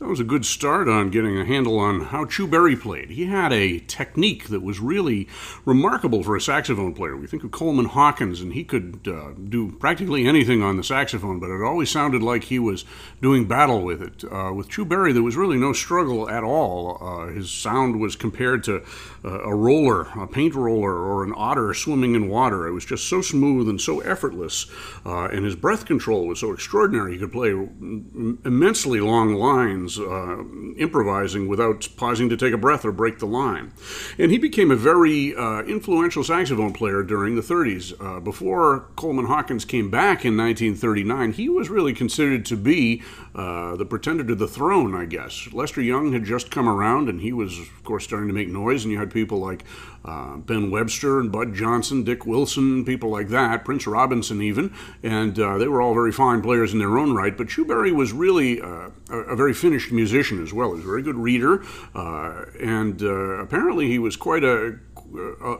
That 0.00 0.08
was 0.08 0.18
a 0.18 0.24
good 0.24 0.46
start 0.46 0.88
on 0.88 1.10
getting 1.10 1.38
a 1.38 1.44
handle 1.44 1.78
on 1.78 2.00
how 2.00 2.24
Chu 2.24 2.46
Berry 2.46 2.74
played. 2.74 3.10
He 3.10 3.26
had 3.26 3.52
a 3.52 3.80
technique 3.80 4.48
that 4.48 4.62
was 4.62 4.80
really 4.80 5.28
remarkable 5.66 6.22
for 6.22 6.34
a 6.34 6.40
saxophone 6.40 6.94
player. 6.94 7.14
We 7.14 7.26
think 7.26 7.44
of 7.44 7.50
Coleman 7.50 7.84
Hawkins, 7.84 8.40
and 8.40 8.54
he 8.54 8.64
could 8.64 9.06
uh, 9.06 9.32
do 9.50 9.72
practically 9.72 10.26
anything 10.26 10.62
on 10.62 10.78
the 10.78 10.82
saxophone, 10.82 11.38
but 11.38 11.50
it 11.50 11.62
always 11.62 11.90
sounded 11.90 12.22
like 12.22 12.44
he 12.44 12.58
was 12.58 12.86
doing 13.20 13.46
battle 13.46 13.82
with 13.82 14.00
it. 14.00 14.24
Uh, 14.24 14.54
with 14.54 14.70
Chu 14.70 14.86
Berry, 14.86 15.12
there 15.12 15.22
was 15.22 15.36
really 15.36 15.58
no 15.58 15.74
struggle 15.74 16.30
at 16.30 16.44
all. 16.44 16.96
Uh, 17.02 17.26
his 17.26 17.50
sound 17.50 18.00
was 18.00 18.16
compared 18.16 18.64
to 18.64 18.82
uh, 19.22 19.42
a 19.42 19.54
roller, 19.54 20.08
a 20.18 20.26
paint 20.26 20.54
roller, 20.54 20.96
or 20.96 21.24
an 21.24 21.34
otter 21.36 21.74
swimming 21.74 22.14
in 22.14 22.30
water. 22.30 22.66
It 22.66 22.72
was 22.72 22.86
just 22.86 23.06
so 23.06 23.20
smooth 23.20 23.68
and 23.68 23.78
so 23.78 24.00
effortless, 24.00 24.64
uh, 25.04 25.24
and 25.24 25.44
his 25.44 25.56
breath 25.56 25.84
control 25.84 26.26
was 26.26 26.40
so 26.40 26.54
extraordinary. 26.54 27.12
He 27.12 27.18
could 27.18 27.32
play 27.32 27.50
immensely 27.50 29.00
long 29.00 29.34
lines 29.34 29.89
Uh, 29.98 30.44
improvising 30.76 31.48
without 31.48 31.88
pausing 31.96 32.28
to 32.28 32.36
take 32.36 32.52
a 32.52 32.58
breath 32.58 32.84
or 32.84 32.92
break 32.92 33.18
the 33.18 33.26
line. 33.26 33.72
And 34.18 34.30
he 34.30 34.38
became 34.38 34.70
a 34.70 34.76
very 34.76 35.34
uh, 35.34 35.62
influential 35.62 36.24
saxophone 36.24 36.72
player 36.72 37.02
during 37.02 37.36
the 37.36 37.42
30s. 37.42 37.94
Uh, 38.00 38.20
before 38.20 38.88
Coleman 38.96 39.26
Hawkins 39.26 39.64
came 39.64 39.90
back 39.90 40.24
in 40.24 40.36
1939, 40.36 41.32
he 41.32 41.48
was 41.48 41.68
really 41.68 41.92
considered 41.92 42.44
to 42.46 42.56
be 42.56 43.02
uh, 43.34 43.76
the 43.76 43.84
pretender 43.84 44.24
to 44.24 44.34
the 44.34 44.48
throne, 44.48 44.94
I 44.94 45.04
guess. 45.04 45.48
Lester 45.52 45.80
Young 45.80 46.12
had 46.12 46.24
just 46.24 46.50
come 46.50 46.68
around, 46.68 47.08
and 47.08 47.20
he 47.20 47.32
was, 47.32 47.58
of 47.58 47.84
course, 47.84 48.04
starting 48.04 48.28
to 48.28 48.34
make 48.34 48.48
noise, 48.48 48.84
and 48.84 48.92
you 48.92 48.98
had 48.98 49.12
people 49.12 49.38
like 49.38 49.64
uh, 50.04 50.36
Ben 50.38 50.70
Webster 50.70 51.20
and 51.20 51.30
Budd 51.30 51.54
Johnson, 51.54 52.02
Dick 52.02 52.26
Wilson, 52.26 52.84
people 52.84 53.10
like 53.10 53.28
that, 53.28 53.64
Prince 53.64 53.86
Robinson 53.86 54.42
even, 54.42 54.74
and 55.02 55.38
uh, 55.38 55.58
they 55.58 55.68
were 55.68 55.80
all 55.80 55.94
very 55.94 56.12
fine 56.12 56.42
players 56.42 56.72
in 56.72 56.78
their 56.78 56.98
own 56.98 57.14
right. 57.14 57.36
But 57.36 57.48
Chu 57.48 57.64
Berry 57.64 57.92
was 57.92 58.12
really 58.12 58.60
uh, 58.60 58.90
a, 59.10 59.16
a, 59.16 59.36
very 59.36 59.54
finished 59.54 59.92
musician 59.92 60.42
as 60.42 60.52
well. 60.52 60.70
He 60.70 60.76
was 60.76 60.84
a 60.84 60.88
very 60.88 61.02
good 61.02 61.16
reader, 61.16 61.62
uh, 61.94 62.46
and 62.60 63.00
apparently 63.02 63.88
he 63.88 63.98
was 63.98 64.16
quite 64.16 64.42
a 64.42 64.78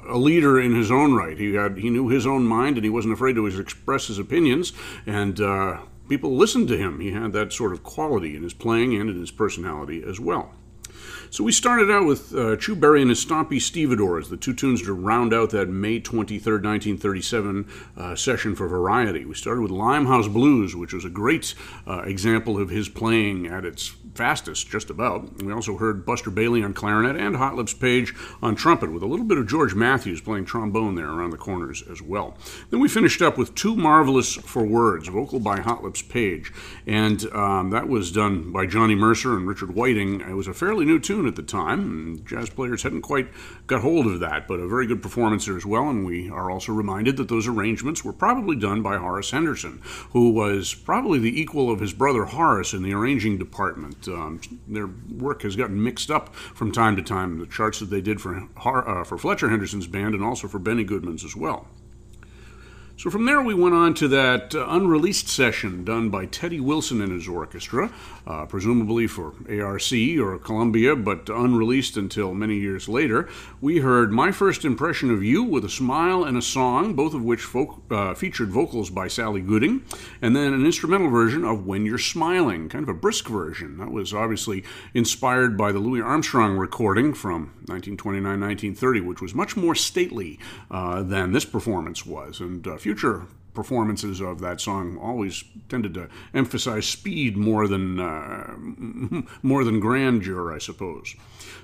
a 0.09 0.16
leader 0.16 0.61
in 0.61 0.74
his 0.74 0.90
own 0.90 1.14
right. 1.14 1.37
He 1.37 1.54
had 1.54 1.78
he 1.78 1.90
knew 1.90 2.09
his 2.09 2.26
own 2.26 2.44
mind, 2.44 2.76
and 2.76 2.85
he 2.85 2.90
wasn't 2.90 3.14
afraid 3.14 3.35
to 3.35 3.46
express 3.46 4.06
his 4.06 4.18
opinions. 4.18 4.72
And 5.06 5.40
uh, 5.40 5.80
people 6.11 6.37
listened 6.37 6.66
to 6.66 6.77
him. 6.77 6.99
He 6.99 7.12
had 7.12 7.33
that 7.33 7.53
sort 7.53 7.73
of 7.73 7.85
quality 7.85 8.35
in 8.35 8.42
his 8.42 8.53
playing 8.53 8.94
and 8.96 9.09
in 9.09 9.20
his 9.20 9.31
personality 9.31 10.03
as 10.05 10.18
well. 10.18 10.53
So 11.32 11.44
we 11.44 11.52
started 11.52 11.92
out 11.92 12.06
with 12.06 12.34
uh, 12.34 12.56
Chu 12.56 12.74
Berry 12.74 13.02
and 13.02 13.08
his 13.08 13.24
Stompy 13.24 13.60
Stevedores, 13.60 14.30
the 14.30 14.36
two 14.36 14.52
tunes 14.52 14.82
to 14.82 14.92
round 14.92 15.32
out 15.32 15.50
that 15.50 15.68
May 15.68 16.00
23rd, 16.00 16.64
1937 16.64 17.68
uh, 17.96 18.16
session 18.16 18.56
for 18.56 18.66
Variety. 18.66 19.24
We 19.24 19.36
started 19.36 19.60
with 19.60 19.70
Limehouse 19.70 20.26
Blues, 20.26 20.74
which 20.74 20.92
was 20.92 21.04
a 21.04 21.08
great 21.08 21.54
uh, 21.86 22.00
example 22.00 22.60
of 22.60 22.70
his 22.70 22.88
playing 22.88 23.46
at 23.46 23.64
its 23.64 23.94
fastest, 24.16 24.68
just 24.70 24.90
about. 24.90 25.40
We 25.40 25.52
also 25.52 25.76
heard 25.76 26.04
Buster 26.04 26.30
Bailey 26.30 26.64
on 26.64 26.74
clarinet 26.74 27.14
and 27.14 27.36
Hot 27.36 27.54
Lips 27.54 27.74
Page 27.74 28.12
on 28.42 28.56
trumpet, 28.56 28.90
with 28.90 29.04
a 29.04 29.06
little 29.06 29.24
bit 29.24 29.38
of 29.38 29.46
George 29.46 29.72
Matthews 29.72 30.20
playing 30.20 30.46
trombone 30.46 30.96
there 30.96 31.10
around 31.10 31.30
the 31.30 31.36
corners 31.36 31.84
as 31.88 32.02
well. 32.02 32.36
Then 32.70 32.80
we 32.80 32.88
finished 32.88 33.22
up 33.22 33.38
with 33.38 33.54
Too 33.54 33.76
Marvelous 33.76 34.34
for 34.34 34.64
Words, 34.64 35.06
vocal 35.06 35.38
by 35.38 35.60
Hot 35.60 35.84
Lips 35.84 36.02
Page, 36.02 36.52
and 36.88 37.24
um, 37.32 37.70
that 37.70 37.88
was 37.88 38.10
done 38.10 38.50
by 38.50 38.66
Johnny 38.66 38.96
Mercer 38.96 39.36
and 39.36 39.46
Richard 39.46 39.76
Whiting. 39.76 40.22
It 40.22 40.34
was 40.34 40.48
a 40.48 40.54
fairly 40.54 40.84
new 40.84 40.98
tune 40.98 41.19
at 41.26 41.37
the 41.37 41.42
time. 41.42 42.24
Jazz 42.24 42.50
players 42.50 42.83
hadn't 42.83 43.02
quite 43.02 43.28
got 43.66 43.83
hold 43.83 44.06
of 44.06 44.20
that, 44.20 44.48
but 44.48 44.61
a 44.61 44.68
very 44.68 44.87
good 44.87 45.02
performance 45.02 45.46
there 45.46 45.56
as 45.56 45.66
well. 45.66 45.88
And 45.88 46.04
we 46.04 46.30
are 46.30 46.50
also 46.50 46.72
reminded 46.72 47.16
that 47.16 47.28
those 47.28 47.46
arrangements 47.46 48.04
were 48.04 48.12
probably 48.12 48.56
done 48.56 48.83
by 48.83 48.96
Horace 48.96 49.30
Henderson, 49.30 49.80
who 50.11 50.30
was 50.30 50.74
probably 50.74 51.18
the 51.18 51.40
equal 51.40 51.70
of 51.70 51.80
his 51.80 51.92
brother 51.92 52.24
Horace 52.24 52.72
in 52.72 52.83
the 52.83 52.92
arranging 52.92 53.38
department. 53.38 54.09
Um, 54.09 54.40
their 54.66 54.88
work 55.11 55.42
has 55.42 55.56
gotten 55.56 55.83
mixed 55.83 56.11
up 56.11 56.35
from 56.35 56.72
time 56.72 56.96
to 56.96 57.02
time. 57.02 57.38
The 57.38 57.46
charts 57.46 57.80
that 57.80 57.90
they 57.90 58.00
did 58.00 58.20
for 58.20 58.48
uh, 58.64 59.04
for 59.04 59.18
Fletcher 59.18 59.50
Henderson's 59.50 59.87
band 59.87 60.14
and 60.14 60.24
also 60.24 60.48
for 60.48 60.59
Benny 60.59 60.85
Goodman's 60.85 61.24
as 61.24 61.37
well. 61.37 61.68
So 63.00 63.08
from 63.08 63.24
there, 63.24 63.40
we 63.40 63.54
went 63.54 63.74
on 63.74 63.94
to 63.94 64.08
that 64.08 64.54
uh, 64.54 64.66
unreleased 64.68 65.26
session 65.26 65.84
done 65.86 66.10
by 66.10 66.26
Teddy 66.26 66.60
Wilson 66.60 67.00
and 67.00 67.10
his 67.10 67.26
orchestra, 67.26 67.90
uh, 68.26 68.44
presumably 68.44 69.06
for 69.06 69.32
ARC 69.48 69.90
or 70.20 70.38
Columbia, 70.38 70.94
but 70.94 71.30
unreleased 71.30 71.96
until 71.96 72.34
many 72.34 72.56
years 72.56 72.90
later. 72.90 73.26
We 73.58 73.78
heard 73.78 74.12
My 74.12 74.32
First 74.32 74.66
Impression 74.66 75.10
of 75.10 75.24
You 75.24 75.42
with 75.42 75.64
a 75.64 75.70
Smile 75.70 76.24
and 76.24 76.36
a 76.36 76.42
Song, 76.42 76.92
both 76.92 77.14
of 77.14 77.24
which 77.24 77.40
folk, 77.40 77.80
uh, 77.90 78.12
featured 78.12 78.50
vocals 78.50 78.90
by 78.90 79.08
Sally 79.08 79.40
Gooding, 79.40 79.82
and 80.20 80.36
then 80.36 80.52
an 80.52 80.66
instrumental 80.66 81.08
version 81.08 81.42
of 81.42 81.64
When 81.64 81.86
You're 81.86 81.96
Smiling, 81.96 82.68
kind 82.68 82.82
of 82.82 82.90
a 82.90 82.98
brisk 82.98 83.28
version. 83.28 83.78
That 83.78 83.92
was 83.92 84.12
obviously 84.12 84.62
inspired 84.92 85.56
by 85.56 85.72
the 85.72 85.78
Louis 85.78 86.02
Armstrong 86.02 86.58
recording 86.58 87.14
from 87.14 87.54
1929 87.64 88.22
1930, 88.24 89.00
which 89.00 89.22
was 89.22 89.34
much 89.34 89.56
more 89.56 89.74
stately 89.74 90.38
uh, 90.70 91.02
than 91.02 91.32
this 91.32 91.46
performance 91.46 92.04
was. 92.04 92.40
And 92.40 92.66
uh, 92.66 92.76
future 92.90 93.22
performances 93.55 94.20
of 94.20 94.40
that 94.40 94.61
song 94.61 94.98
always 94.98 95.44
tended 95.68 95.94
to 95.94 96.09
emphasize 96.35 96.87
speed 96.87 97.37
more 97.37 97.68
than 97.68 98.00
uh, 98.00 98.55
more 99.42 99.62
than 99.62 99.79
grandeur, 99.79 100.53
I 100.53 100.59
suppose. 100.59 101.14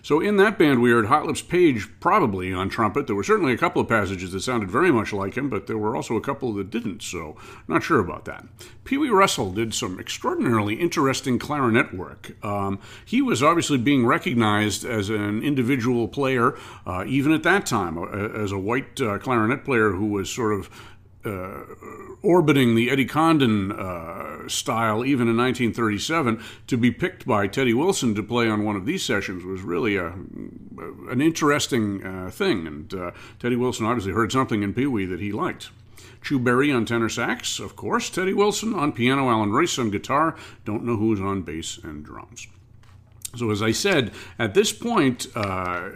So 0.02 0.20
in 0.20 0.36
that 0.36 0.56
band, 0.56 0.80
we 0.82 0.90
heard 0.90 1.06
Hot 1.06 1.26
Lips 1.26 1.42
Page 1.42 1.88
probably 1.98 2.52
on 2.52 2.68
trumpet. 2.68 3.08
There 3.08 3.16
were 3.16 3.24
certainly 3.24 3.52
a 3.52 3.58
couple 3.58 3.82
of 3.82 3.88
passages 3.88 4.30
that 4.32 4.40
sounded 4.40 4.70
very 4.70 4.92
much 4.92 5.12
like 5.12 5.36
him, 5.36 5.48
but 5.48 5.66
there 5.66 5.78
were 5.78 5.96
also 5.96 6.14
a 6.14 6.20
couple 6.20 6.52
that 6.54 6.70
didn't. 6.70 7.02
So 7.02 7.36
not 7.66 7.82
sure 7.82 7.98
about 7.98 8.24
that. 8.26 8.44
Pee 8.84 8.98
Wee 8.98 9.08
Russell 9.08 9.50
did 9.50 9.74
some 9.74 9.98
extraordinarily 9.98 10.76
interesting 10.76 11.40
clarinet 11.40 11.92
work. 11.92 12.36
Um, 12.44 12.78
he 13.04 13.20
was 13.20 13.42
obviously 13.42 13.78
being 13.78 14.06
recognized 14.06 14.84
as 14.84 15.10
an 15.10 15.42
individual 15.42 16.06
player, 16.06 16.56
uh, 16.86 17.04
even 17.06 17.32
at 17.32 17.42
that 17.42 17.66
time, 17.66 17.98
uh, 17.98 18.06
as 18.06 18.52
a 18.52 18.58
white 18.58 19.00
uh, 19.00 19.18
clarinet 19.18 19.64
player 19.64 19.90
who 19.90 20.06
was 20.06 20.30
sort 20.30 20.52
of 20.52 20.70
uh, 21.26 21.64
orbiting 22.22 22.74
the 22.74 22.90
Eddie 22.90 23.04
Condon 23.04 23.72
uh, 23.72 24.48
style 24.48 25.04
even 25.04 25.28
in 25.28 25.36
1937, 25.36 26.42
to 26.66 26.76
be 26.76 26.90
picked 26.90 27.26
by 27.26 27.46
Teddy 27.46 27.74
Wilson 27.74 28.14
to 28.14 28.22
play 28.22 28.48
on 28.48 28.64
one 28.64 28.76
of 28.76 28.86
these 28.86 29.04
sessions 29.04 29.44
was 29.44 29.62
really 29.62 29.96
a, 29.96 30.06
an 30.06 31.20
interesting 31.20 32.04
uh, 32.04 32.30
thing. 32.30 32.66
And 32.66 32.94
uh, 32.94 33.10
Teddy 33.38 33.56
Wilson 33.56 33.86
obviously 33.86 34.12
heard 34.12 34.32
something 34.32 34.62
in 34.62 34.74
Pee 34.74 34.86
Wee 34.86 35.06
that 35.06 35.20
he 35.20 35.32
liked. 35.32 35.70
Chu 36.22 36.38
Berry 36.38 36.72
on 36.72 36.84
tenor 36.84 37.08
sax, 37.08 37.60
of 37.60 37.76
course. 37.76 38.10
Teddy 38.10 38.32
Wilson 38.32 38.74
on 38.74 38.92
piano, 38.92 39.30
Allan 39.30 39.50
Reuss 39.50 39.78
on 39.78 39.90
guitar. 39.90 40.36
Don't 40.64 40.84
know 40.84 40.96
who's 40.96 41.20
on 41.20 41.42
bass 41.42 41.78
and 41.82 42.04
drums. 42.04 42.48
So, 43.34 43.50
as 43.50 43.62
I 43.62 43.72
said, 43.72 44.12
at 44.38 44.54
this 44.54 44.72
point, 44.72 45.26
uh, 45.34 45.90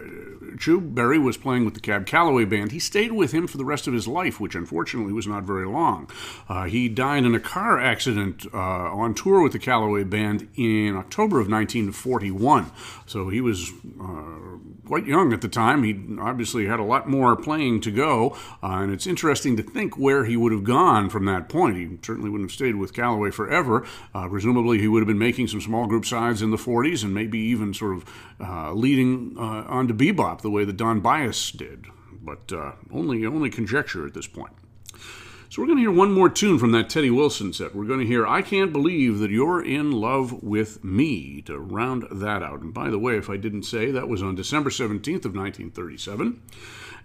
Chu 0.59 0.79
Berry 0.79 1.17
was 1.17 1.37
playing 1.37 1.65
with 1.65 1.73
the 1.73 1.79
Cab 1.79 2.05
Calloway 2.05 2.45
Band. 2.45 2.71
He 2.71 2.79
stayed 2.79 3.11
with 3.11 3.31
him 3.31 3.47
for 3.47 3.57
the 3.57 3.65
rest 3.65 3.87
of 3.87 3.93
his 3.93 4.07
life, 4.07 4.39
which 4.39 4.53
unfortunately 4.53 5.13
was 5.13 5.27
not 5.27 5.43
very 5.43 5.65
long. 5.65 6.09
Uh, 6.47 6.65
he 6.65 6.89
died 6.89 7.23
in 7.23 7.33
a 7.33 7.39
car 7.39 7.79
accident 7.79 8.45
uh, 8.53 8.57
on 8.57 9.13
tour 9.13 9.41
with 9.41 9.53
the 9.53 9.59
Calloway 9.59 10.03
Band 10.03 10.47
in 10.55 10.95
October 10.95 11.39
of 11.39 11.49
1941. 11.49 12.71
So 13.05 13.29
he 13.29 13.41
was 13.41 13.71
uh, 13.99 14.57
quite 14.85 15.05
young 15.05 15.33
at 15.33 15.41
the 15.41 15.47
time. 15.47 15.83
He 15.83 15.99
obviously 16.19 16.65
had 16.65 16.79
a 16.79 16.83
lot 16.83 17.09
more 17.09 17.35
playing 17.35 17.81
to 17.81 17.91
go, 17.91 18.37
uh, 18.61 18.81
and 18.81 18.93
it's 18.93 19.07
interesting 19.07 19.57
to 19.57 19.63
think 19.63 19.97
where 19.97 20.25
he 20.25 20.37
would 20.37 20.51
have 20.51 20.63
gone 20.63 21.09
from 21.09 21.25
that 21.25 21.49
point. 21.49 21.77
He 21.77 21.97
certainly 22.01 22.29
wouldn't 22.29 22.49
have 22.49 22.55
stayed 22.55 22.75
with 22.75 22.93
Calloway 22.93 23.31
forever. 23.31 23.85
Uh, 24.13 24.27
presumably, 24.27 24.79
he 24.79 24.87
would 24.87 25.01
have 25.01 25.07
been 25.07 25.17
making 25.17 25.47
some 25.47 25.61
small 25.61 25.87
group 25.87 26.05
sides 26.05 26.41
in 26.41 26.51
the 26.51 26.57
40s 26.57 27.03
and 27.03 27.13
maybe 27.21 27.37
even 27.37 27.71
sort 27.71 27.95
of 27.95 28.05
uh, 28.39 28.73
leading 28.73 29.35
uh, 29.37 29.63
onto 29.67 29.93
bebop 29.93 30.41
the 30.41 30.49
way 30.49 30.65
that 30.65 30.77
Don 30.77 31.01
Byas 31.01 31.55
did, 31.55 31.85
but 32.21 32.51
uh, 32.51 32.71
only 32.91 33.25
only 33.25 33.49
conjecture 33.49 34.07
at 34.07 34.15
this 34.15 34.27
point. 34.27 34.53
So 35.49 35.61
we're 35.61 35.67
going 35.67 35.77
to 35.77 35.83
hear 35.83 35.91
one 35.91 36.13
more 36.13 36.29
tune 36.29 36.57
from 36.57 36.71
that 36.71 36.89
Teddy 36.89 37.11
Wilson 37.11 37.51
set. 37.53 37.75
We're 37.75 37.85
going 37.85 37.99
to 37.99 38.05
hear 38.05 38.25
"I 38.25 38.41
Can't 38.41 38.73
Believe 38.73 39.19
That 39.19 39.29
You're 39.29 39.63
in 39.63 39.91
Love 39.91 40.41
with 40.41 40.83
Me" 40.83 41.43
to 41.43 41.59
round 41.59 42.07
that 42.09 42.41
out. 42.41 42.61
And 42.61 42.73
by 42.73 42.89
the 42.89 42.99
way, 42.99 43.17
if 43.17 43.29
I 43.29 43.37
didn't 43.37 43.63
say, 43.63 43.91
that 43.91 44.07
was 44.07 44.23
on 44.23 44.33
December 44.33 44.71
17th 44.71 45.25
of 45.25 45.35
1937. 45.35 46.41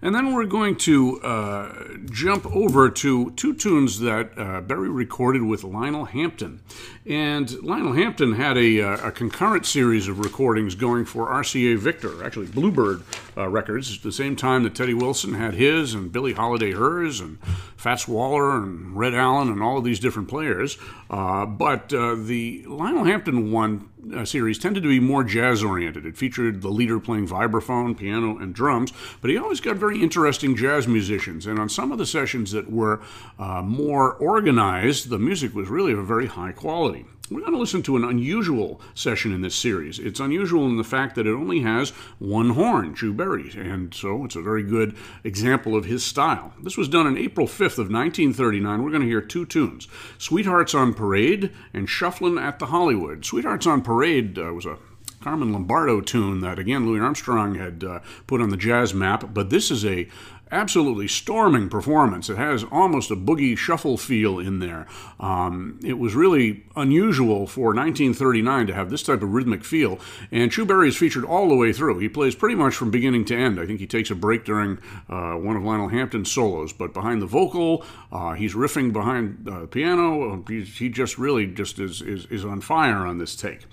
And 0.01 0.13
then 0.13 0.33
we're 0.33 0.45
going 0.45 0.75
to 0.77 1.19
uh, 1.21 1.97
jump 2.05 2.45
over 2.47 2.89
to 2.89 3.31
two 3.31 3.53
tunes 3.53 3.99
that 3.99 4.37
uh, 4.37 4.61
Berry 4.61 4.89
recorded 4.89 5.43
with 5.43 5.63
Lionel 5.63 6.05
Hampton. 6.05 6.61
And 7.05 7.51
Lionel 7.63 7.93
Hampton 7.93 8.33
had 8.33 8.57
a, 8.57 8.81
uh, 8.81 9.07
a, 9.07 9.11
concurrent 9.11 9.65
series 9.65 10.07
of 10.07 10.19
recordings 10.19 10.75
going 10.75 11.05
for 11.05 11.27
RCA 11.27 11.77
Victor, 11.77 12.23
actually 12.23 12.47
Bluebird 12.47 13.01
uh, 13.35 13.47
Records, 13.47 13.95
at 13.95 14.03
the 14.03 14.11
same 14.11 14.35
time 14.35 14.63
that 14.63 14.75
Teddy 14.75 14.93
Wilson 14.93 15.33
had 15.33 15.53
his, 15.53 15.93
and 15.93 16.11
Billie 16.11 16.33
Holiday 16.33 16.73
hers, 16.73 17.19
and 17.19 17.39
Fats 17.77 18.07
Waller, 18.07 18.57
and 18.57 18.95
Red 18.95 19.15
Allen, 19.15 19.49
and 19.49 19.63
all 19.63 19.77
of 19.77 19.83
these 19.83 19.99
different 19.99 20.27
players. 20.27 20.77
Uh, 21.09 21.45
but 21.45 21.93
uh, 21.93 22.15
the 22.15 22.63
Lionel 22.67 23.05
Hampton 23.05 23.51
one 23.51 23.89
uh, 24.13 24.25
series 24.25 24.59
tended 24.59 24.83
to 24.83 24.89
be 24.89 24.99
more 24.99 25.23
jazz 25.23 25.63
oriented. 25.63 26.05
It 26.05 26.17
featured 26.17 26.61
the 26.61 26.69
leader 26.69 26.99
playing 26.99 27.27
vibraphone, 27.27 27.97
piano, 27.97 28.37
and 28.37 28.53
drums, 28.53 28.93
but 29.21 29.29
he 29.29 29.37
always 29.37 29.59
got 29.59 29.77
very 29.77 30.01
interesting 30.01 30.55
jazz 30.55 30.87
musicians. 30.87 31.45
And 31.45 31.59
on 31.59 31.69
some 31.69 31.91
of 31.91 31.97
the 31.97 32.05
sessions 32.05 32.51
that 32.51 32.71
were 32.71 33.01
uh, 33.39 33.61
more 33.61 34.13
organized, 34.13 35.09
the 35.09 35.19
music 35.19 35.53
was 35.53 35.69
really 35.69 35.93
of 35.93 35.99
a 35.99 36.03
very 36.03 36.27
high 36.27 36.51
quality. 36.51 37.05
We're 37.29 37.41
going 37.41 37.51
to 37.51 37.59
listen 37.59 37.83
to 37.83 37.97
an 37.97 38.05
unusual 38.05 38.79
session 38.93 39.33
in 39.33 39.41
this 39.41 39.53
series. 39.53 39.99
It's 39.99 40.21
unusual 40.21 40.65
in 40.65 40.77
the 40.77 40.83
fact 40.85 41.15
that 41.15 41.27
it 41.27 41.33
only 41.33 41.59
has 41.59 41.89
one 42.19 42.51
horn, 42.51 42.95
Chu 42.95 43.13
Berry, 43.13 43.51
and 43.53 43.93
so 43.93 44.23
it's 44.23 44.37
a 44.37 44.41
very 44.41 44.63
good 44.63 44.95
example 45.25 45.75
of 45.75 45.83
his 45.83 46.05
style. 46.05 46.53
This 46.63 46.77
was 46.77 46.87
done 46.87 47.05
on 47.05 47.17
April 47.17 47.45
5th 47.45 47.79
of 47.79 47.91
1939. 47.91 48.81
We're 48.81 48.91
going 48.91 49.01
to 49.01 49.07
hear 49.07 49.19
two 49.19 49.45
tunes, 49.45 49.89
Sweethearts 50.17 50.73
on 50.73 50.93
Parade 50.93 51.51
and 51.73 51.89
Shufflin' 51.89 52.37
at 52.37 52.59
the 52.59 52.67
Hollywood. 52.67 53.25
Sweethearts 53.25 53.67
on 53.67 53.81
Parade 53.81 54.39
uh, 54.39 54.53
was 54.53 54.65
a 54.65 54.77
Carmen 55.19 55.51
Lombardo 55.51 55.99
tune 55.99 56.39
that, 56.39 56.59
again, 56.59 56.85
Louis 56.85 57.01
Armstrong 57.01 57.55
had 57.55 57.83
uh, 57.83 57.99
put 58.27 58.39
on 58.39 58.49
the 58.49 58.55
jazz 58.55 58.93
map, 58.93 59.33
but 59.33 59.49
this 59.49 59.69
is 59.69 59.83
a 59.83 60.07
absolutely 60.51 61.07
storming 61.07 61.69
performance. 61.69 62.29
It 62.29 62.37
has 62.37 62.63
almost 62.71 63.11
a 63.11 63.15
boogie 63.15 63.57
shuffle 63.57 63.97
feel 63.97 64.39
in 64.39 64.59
there. 64.59 64.87
Um, 65.19 65.79
it 65.83 65.97
was 65.97 66.15
really 66.15 66.63
unusual 66.75 67.47
for 67.47 67.73
1939 67.73 68.67
to 68.67 68.73
have 68.73 68.89
this 68.89 69.03
type 69.03 69.21
of 69.21 69.33
rhythmic 69.33 69.63
feel, 69.63 69.99
and 70.31 70.51
Chu 70.51 70.65
Berry 70.65 70.89
is 70.89 70.97
featured 70.97 71.25
all 71.25 71.49
the 71.49 71.55
way 71.55 71.73
through. 71.73 71.99
He 71.99 72.09
plays 72.09 72.35
pretty 72.35 72.55
much 72.55 72.75
from 72.75 72.91
beginning 72.91 73.25
to 73.25 73.35
end. 73.35 73.59
I 73.59 73.65
think 73.65 73.79
he 73.79 73.87
takes 73.87 74.11
a 74.11 74.15
break 74.15 74.45
during 74.45 74.79
uh, 75.09 75.33
one 75.33 75.55
of 75.55 75.63
Lionel 75.63 75.89
Hampton's 75.89 76.31
solos, 76.31 76.73
but 76.73 76.93
behind 76.93 77.21
the 77.21 77.25
vocal, 77.25 77.85
uh, 78.11 78.33
he's 78.33 78.53
riffing 78.53 78.93
behind 78.93 79.39
the 79.41 79.51
uh, 79.51 79.65
piano. 79.67 80.43
He, 80.47 80.61
he, 80.61 80.89
just 80.89 81.17
really 81.17 81.45
just 81.47 81.79
is, 81.79 82.01
is, 82.01 82.25
is 82.27 82.45
on 82.45 82.61
fire 82.61 83.05
on 83.05 83.17
this 83.17 83.35
take. 83.35 83.65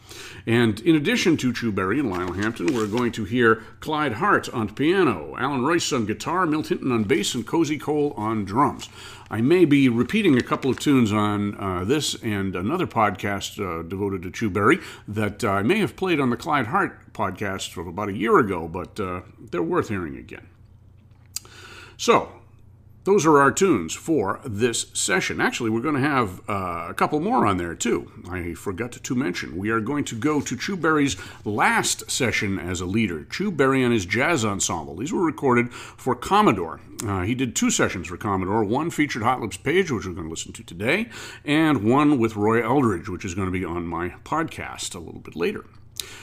And 0.47 0.81
in 0.81 0.97
addition 0.97 1.37
to 1.39 1.53
Chu 1.53 1.73
Berry 1.73 2.01
and 2.01 2.11
Lionel 2.11 2.35
Hampton, 2.35 2.75
we're 2.75 2.87
going 2.87 3.13
to 3.13 3.25
hear 3.25 3.63
Clyde 3.81 4.15
Hart 4.15 4.49
on 4.49 4.75
piano, 4.75 5.37
Allan 5.39 5.63
Reuss 5.63 5.95
on 5.95 6.07
guitar, 6.07 6.47
Milt 6.65 6.71
Hinton 6.71 6.93
on 6.93 7.05
bass, 7.05 7.35
and 7.35 7.47
Cozy 7.47 7.77
Cole 7.77 8.15
on 8.17 8.47
drums. 8.47 8.89
I 9.31 9.43
may 9.43 9.67
be 9.67 9.91
repeating 9.91 10.39
a 10.39 10.43
couple 10.43 10.71
of 10.71 10.79
tunes 10.79 11.13
on 11.13 11.55
uh, 11.61 11.85
this 11.85 12.15
and 12.23 12.57
another 12.57 12.87
podcast 12.87 13.61
uh, 13.61 13.83
devoted 13.83 14.23
to 14.23 14.31
Chu 14.31 14.49
Berry 14.49 14.79
that 15.07 15.45
I 15.45 15.63
may 15.63 15.81
have 15.81 15.95
played 15.95 16.21
on 16.21 16.31
the 16.31 16.39
Clyde 16.39 16.69
Hart 16.69 17.13
podcast 17.13 17.69
from 17.69 17.87
about 17.87 18.09
a 18.09 18.17
year 18.17 18.39
ago, 18.39 18.67
but 18.67 18.99
uh, 18.99 19.21
they're 19.39 19.63
worth 19.63 19.91
hearing 19.91 20.17
again. 20.17 20.47
So, 21.99 22.33
those 23.05 23.27
are 23.27 23.39
our 23.39 23.53
tunes 23.53 23.95
for 23.95 24.41
this 24.45 24.87
session. 24.95 25.41
Actually, 25.41 25.71
we're 25.71 25.81
going 25.81 25.95
to 25.95 26.01
have 26.01 26.41
uh, 26.49 26.87
a 26.89 26.95
couple 26.95 27.21
more 27.21 27.47
on 27.47 27.59
there 27.59 27.75
too. 27.75 28.11
I 28.29 28.55
forgot 28.55 28.93
to 28.93 29.15
mention. 29.15 29.57
We 29.57 29.71
are 29.71 29.81
going 29.81 30.05
to 30.05 30.17
go 30.17 30.41
to 30.41 30.57
Chu 30.57 30.77
Berry's 30.77 31.17
last 31.45 32.11
session 32.11 32.59
as 32.59 32.81
a 32.81 32.87
leader. 32.87 33.25
Chu 33.25 33.51
Berry 33.51 33.83
and 33.83 33.93
his 33.93 34.07
jazz 34.07 34.45
ensemble. 34.45 34.97
These 34.97 35.13
were 35.13 35.25
recorded 35.25 35.73
for 35.73 36.15
Commodore. 36.15 36.81
Uh, 37.07 37.23
he 37.23 37.35
did 37.35 37.55
two 37.55 37.71
sessions 37.71 38.09
for 38.09 38.17
Commodore. 38.17 38.65
One 38.65 38.91
featured 38.91 39.23
Hot 39.23 39.41
Lips 39.41 39.59
Page, 39.59 39.91
which 39.91 40.07
we're 40.07 40.13
going 40.13 40.27
to 40.27 40.31
listen 40.31 40.53
to 40.55 40.65
today, 40.65 41.11
and 41.45 41.85
one 41.85 42.19
with 42.19 42.37
Roy 42.37 42.65
Eldridge, 42.65 43.09
which 43.09 43.25
is 43.25 43.35
going 43.35 43.49
to 43.49 43.53
be 43.53 43.65
on 43.65 43.87
my 43.87 44.11
podcast 44.25 44.95
a 44.95 44.99
little 44.99 45.21
bit 45.21 45.37
later. 45.37 45.65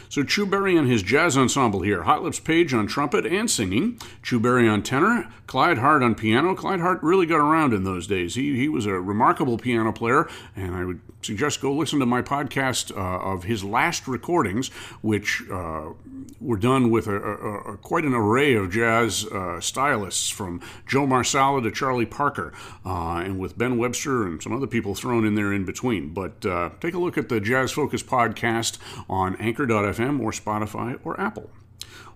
So 0.10 0.24
Chu 0.24 0.46
Berry 0.46 0.76
and 0.76 0.90
his 0.90 1.04
jazz 1.04 1.38
ensemble 1.38 1.82
here. 1.82 2.04
Hot 2.04 2.24
Lips 2.24 2.40
Page 2.40 2.74
on 2.74 2.88
trumpet 2.88 3.26
and 3.26 3.50
singing. 3.50 4.00
Chu 4.22 4.40
Berry 4.40 4.68
on 4.68 4.84
tenor. 4.84 5.32
Clyde 5.48 5.78
Hart 5.78 6.04
on 6.04 6.16
piano. 6.16 6.54
Clyde 6.56 6.82
Hart 6.82 7.02
really 7.02 7.26
got 7.26 7.40
around 7.40 7.74
in 7.74 7.84
those 7.84 8.08
days. 8.08 8.36
He, 8.36 8.56
he 8.58 8.68
was 8.68 8.86
a 8.86 9.00
remarkable 9.00 9.58
piano 9.58 9.94
player, 9.94 10.30
and 10.56 10.76
I 10.76 10.84
would 10.84 11.00
suggest 11.22 11.62
go 11.62 11.74
listen 11.74 12.00
to 12.00 12.06
my 12.06 12.22
podcast 12.22 12.96
uh, 12.96 13.00
of 13.00 13.44
his 13.44 13.64
last 13.64 14.08
recordings, 14.08 14.70
which 15.02 15.44
uh, 15.52 15.90
were 16.40 16.58
done 16.58 16.90
with 16.90 17.08
a, 17.08 17.16
a, 17.16 17.74
a, 17.74 17.78
quite 17.78 18.04
an 18.04 18.14
array 18.14 18.54
of 18.54 18.72
jazz 18.72 19.26
uh, 19.26 19.60
stylists, 19.60 20.30
from 20.30 20.62
Joe 20.88 21.06
Marsala 21.06 21.62
to 21.62 21.72
Charlie 21.72 22.06
Parker, 22.06 22.54
uh, 22.86 23.18
and 23.18 23.40
with 23.40 23.58
Ben 23.58 23.78
Webster 23.78 24.24
and 24.24 24.42
some 24.42 24.54
other 24.54 24.68
people 24.68 24.96
thrown 24.96 25.26
in 25.26 25.36
there 25.36 25.54
in 25.54 25.66
between. 25.66 26.14
But 26.14 26.46
uh, 26.46 26.72
take 26.80 26.94
a 26.94 27.00
look 27.00 27.18
at 27.18 27.30
the 27.30 27.40
Jazz 27.40 27.72
Focus 27.72 28.04
podcast 28.04 28.78
on 29.10 29.36
Anchor.fm 29.38 30.20
or 30.20 30.32
Spotify 30.32 31.00
or 31.04 31.20
Apple. 31.20 31.50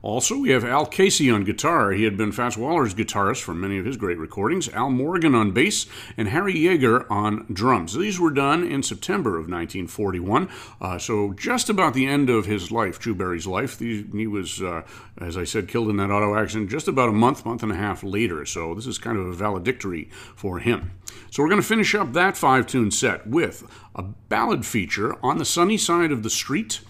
Also, 0.06 0.38
we 0.38 0.52
have 0.52 0.64
Al 0.64 0.86
Casey 0.86 1.32
on 1.32 1.44
guitar. 1.44 1.90
He 1.90 2.04
had 2.04 2.16
been 2.16 2.32
Fats 2.32 2.56
Waller's 2.56 2.94
guitarist 2.94 3.42
for 3.42 3.56
many 3.56 3.80
of 3.80 3.86
his 3.86 3.98
great 3.98 4.20
recordings. 4.20 4.70
Al 4.70 4.92
Morgan 4.92 5.34
on 5.34 5.52
bass 5.52 5.88
and 6.16 6.28
Harry 6.28 6.56
Jaeger 6.56 7.12
on 7.12 7.48
drums. 7.52 7.96
These 7.96 8.20
were 8.20 8.30
done 8.30 8.64
in 8.64 8.84
September 8.84 9.32
of 9.32 9.50
1941, 9.50 10.48
uh, 10.80 11.00
so 11.00 11.34
just 11.34 11.72
about 11.72 11.96
the 11.96 12.06
end 12.06 12.30
of 12.30 12.46
his 12.46 12.72
life, 12.72 13.00
Chu 13.00 13.16
Berry's 13.16 13.48
life. 13.48 13.80
He, 13.80 14.06
he 14.12 14.28
was, 14.28 14.62
uh, 14.62 14.84
as 15.20 15.38
I 15.38 15.44
said, 15.44 15.68
killed 15.68 15.90
in 15.90 15.98
that 15.98 16.12
auto 16.12 16.36
accident 16.36 16.70
just 16.70 16.88
about 16.88 17.10
a 17.10 17.12
month, 17.12 17.44
month 17.44 17.64
and 17.64 17.72
a 17.72 17.76
half 17.76 18.04
later. 18.04 18.46
So 18.46 18.76
this 18.76 18.86
is 18.86 19.00
kind 19.00 19.18
of 19.18 19.26
a 19.26 19.34
valedictory 19.34 20.12
for 20.36 20.60
him. 20.60 20.92
So 21.32 21.42
we're 21.42 21.50
going 21.50 21.62
to 21.62 21.68
finish 21.68 21.96
up 21.96 22.14
that 22.14 22.38
five 22.38 22.68
tune 22.68 22.92
set 22.92 23.26
with 23.26 23.68
a 23.96 24.04
ballad 24.04 24.68
feature 24.68 25.18
on 25.26 25.40
the 25.40 25.46
sunny 25.46 25.78
side 25.80 26.12
of 26.12 26.22
the 26.22 26.30
street. 26.30 26.82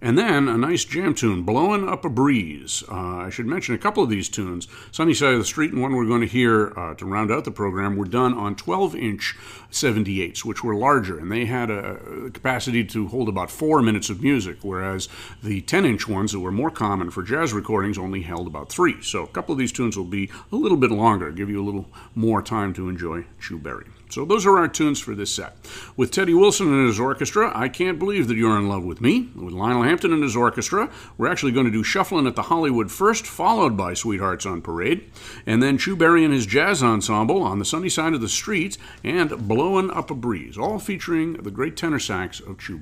And 0.00 0.16
then 0.16 0.46
a 0.46 0.56
nice 0.56 0.84
jam 0.84 1.12
tune, 1.12 1.42
Blowing 1.42 1.88
Up 1.88 2.04
a 2.04 2.08
Breeze. 2.08 2.84
Uh, 2.88 3.16
I 3.16 3.30
should 3.30 3.46
mention 3.46 3.74
a 3.74 3.78
couple 3.78 4.00
of 4.00 4.08
these 4.08 4.28
tunes. 4.28 4.68
Sunny 4.92 5.12
Side 5.12 5.32
of 5.32 5.40
the 5.40 5.44
Street 5.44 5.72
and 5.72 5.82
one 5.82 5.96
we're 5.96 6.06
going 6.06 6.20
to 6.20 6.26
hear 6.28 6.72
uh, 6.78 6.94
to 6.94 7.04
round 7.04 7.32
out 7.32 7.44
the 7.44 7.50
program 7.50 7.96
were 7.96 8.04
done 8.04 8.32
on 8.32 8.54
12 8.54 8.94
inch 8.94 9.36
78s, 9.72 10.44
which 10.44 10.62
were 10.62 10.76
larger, 10.76 11.18
and 11.18 11.32
they 11.32 11.46
had 11.46 11.68
a 11.68 12.30
capacity 12.32 12.84
to 12.84 13.08
hold 13.08 13.28
about 13.28 13.50
four 13.50 13.82
minutes 13.82 14.08
of 14.08 14.22
music, 14.22 14.58
whereas 14.62 15.08
the 15.42 15.62
10 15.62 15.84
inch 15.84 16.06
ones 16.06 16.30
that 16.30 16.40
were 16.40 16.52
more 16.52 16.70
common 16.70 17.10
for 17.10 17.24
jazz 17.24 17.52
recordings 17.52 17.98
only 17.98 18.22
held 18.22 18.46
about 18.46 18.68
three. 18.68 19.02
So 19.02 19.24
a 19.24 19.28
couple 19.28 19.52
of 19.52 19.58
these 19.58 19.72
tunes 19.72 19.96
will 19.96 20.04
be 20.04 20.30
a 20.52 20.56
little 20.56 20.78
bit 20.78 20.92
longer, 20.92 21.32
give 21.32 21.50
you 21.50 21.60
a 21.60 21.66
little 21.66 21.86
more 22.14 22.40
time 22.40 22.72
to 22.74 22.88
enjoy 22.88 23.24
Chu 23.40 23.58
Berry. 23.58 23.86
So 24.10 24.24
those 24.24 24.46
are 24.46 24.56
our 24.58 24.68
tunes 24.68 25.00
for 25.00 25.14
this 25.14 25.34
set. 25.34 25.56
With 25.96 26.10
Teddy 26.10 26.34
Wilson 26.34 26.68
and 26.68 26.86
his 26.86 26.98
orchestra, 26.98 27.52
I 27.54 27.68
Can't 27.68 27.98
Believe 27.98 28.28
That 28.28 28.36
You're 28.36 28.58
in 28.58 28.68
Love 28.68 28.84
with 28.84 29.00
Me. 29.00 29.28
With 29.34 29.52
Lionel 29.52 29.82
Hampton 29.82 30.12
and 30.12 30.22
his 30.22 30.36
orchestra, 30.36 30.90
we're 31.16 31.30
actually 31.30 31.52
going 31.52 31.66
to 31.66 31.72
do 31.72 31.84
Shufflin' 31.84 32.26
at 32.26 32.36
the 32.36 32.42
Hollywood 32.42 32.90
first, 32.90 33.26
followed 33.26 33.76
by 33.76 33.94
Sweethearts 33.94 34.46
on 34.46 34.62
Parade. 34.62 35.10
And 35.46 35.62
then 35.62 35.78
Chu 35.78 35.96
Berry 35.96 36.24
and 36.24 36.32
his 36.32 36.46
jazz 36.46 36.82
ensemble 36.82 37.42
on 37.42 37.58
the 37.58 37.64
sunny 37.64 37.88
side 37.88 38.14
of 38.14 38.20
the 38.20 38.28
street 38.28 38.78
and 39.04 39.48
Blowin' 39.48 39.90
Up 39.90 40.10
a 40.10 40.14
Breeze, 40.14 40.56
all 40.56 40.78
featuring 40.78 41.34
the 41.34 41.50
great 41.50 41.76
tenor 41.76 41.98
sax 41.98 42.40
of 42.40 42.58
Chu 42.58 42.78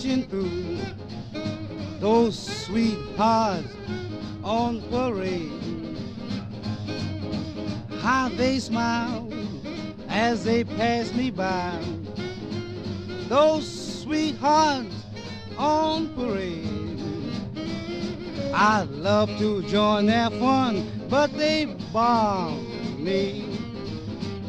through 0.00 0.78
those 1.98 2.64
sweethearts 2.64 3.68
on 4.42 4.80
parade. 4.88 5.52
How 8.00 8.30
they 8.30 8.60
smile 8.60 9.30
as 10.08 10.42
they 10.42 10.64
pass 10.64 11.12
me 11.12 11.30
by. 11.30 11.78
Those 13.28 14.00
sweethearts 14.02 15.04
on 15.58 16.14
parade. 16.14 16.66
I'd 18.54 18.88
love 18.88 19.28
to 19.38 19.62
join 19.68 20.06
their 20.06 20.30
fun, 20.30 20.90
but 21.10 21.30
they 21.36 21.66
bar 21.92 22.52
me. 22.96 23.58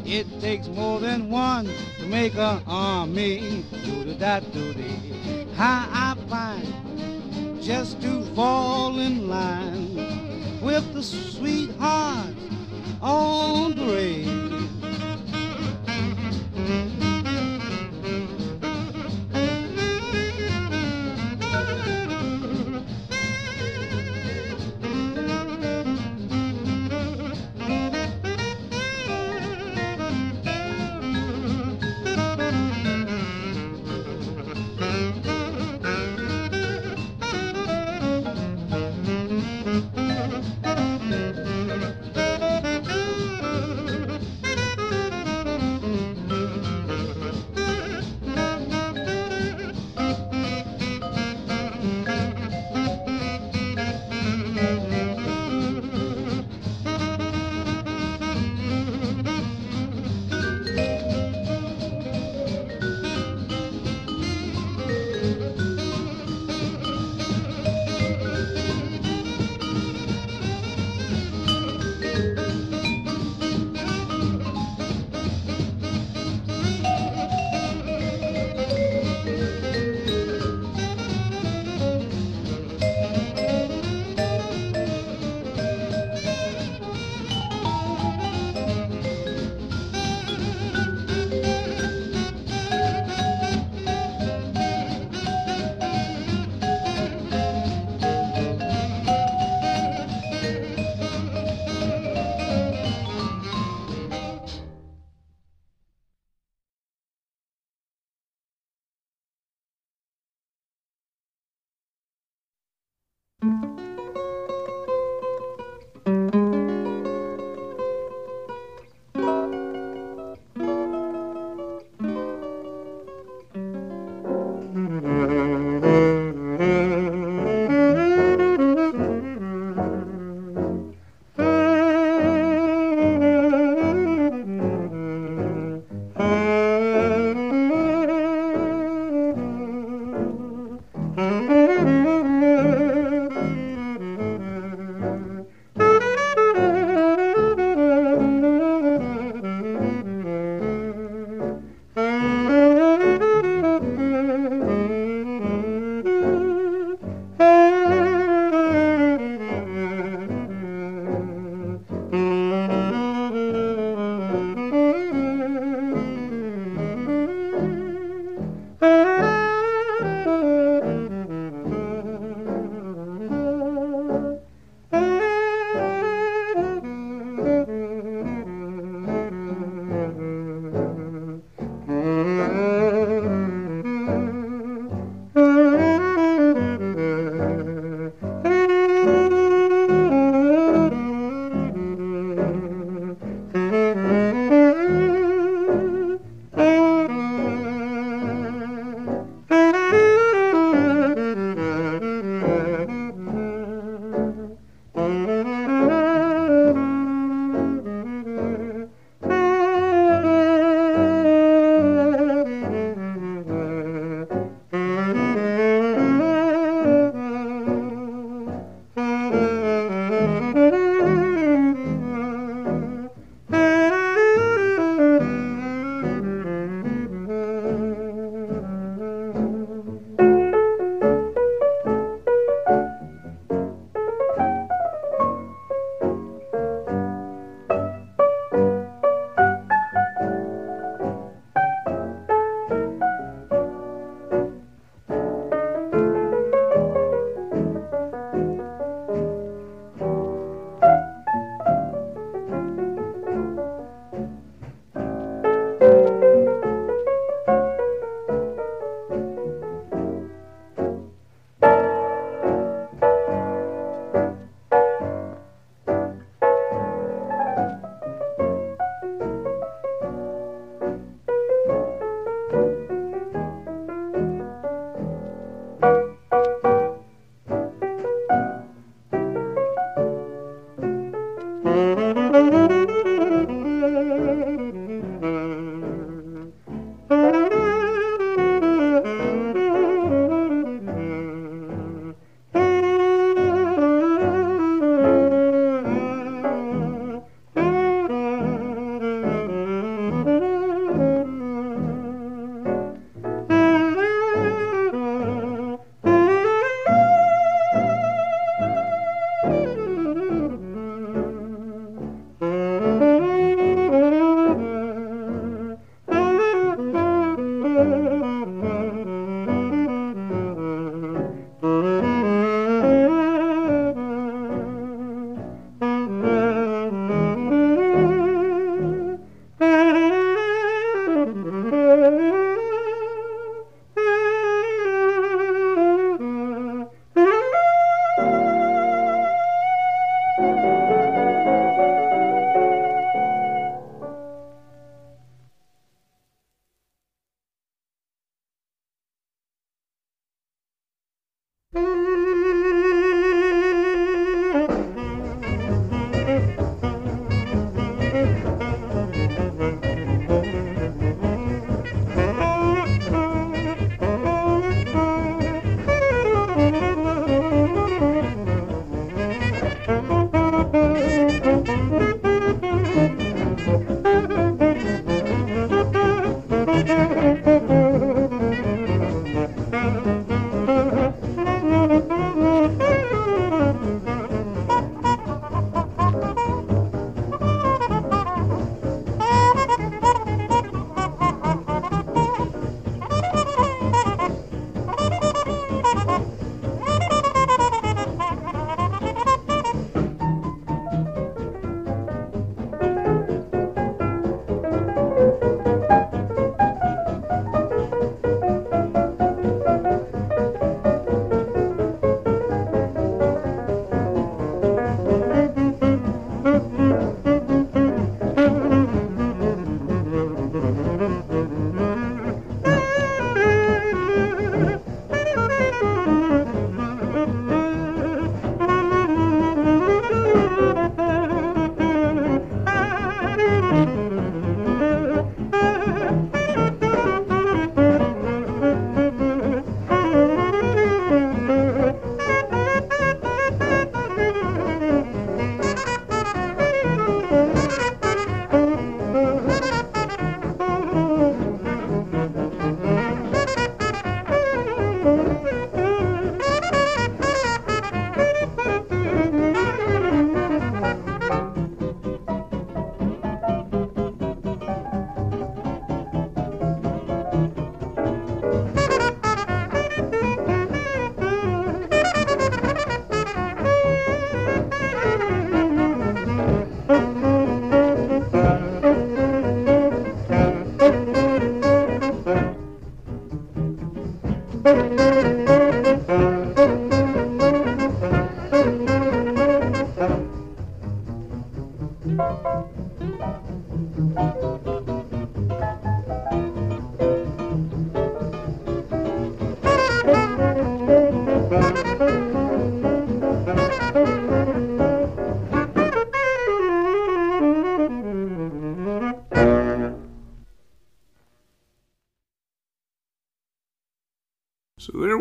It 0.06 0.26
takes 0.40 0.68
more 0.68 0.98
than 0.98 1.30
one 1.30 1.70
to 1.98 2.06
make 2.06 2.36
an 2.36 2.62
army. 2.66 3.64
Do 3.84 4.04
the 4.04 4.14
da 4.14 4.40
do 4.40 4.72
the. 4.72 5.11
How 5.62 5.86
I 5.92 6.16
find 6.28 7.62
just 7.62 8.02
to 8.02 8.24
fall 8.34 8.98
in 8.98 9.28
line 9.28 10.60
with 10.60 10.92
the 10.92 11.04
sweetheart 11.04 12.34
on 13.00 13.76
the 13.76 13.86
parade. 13.86 14.51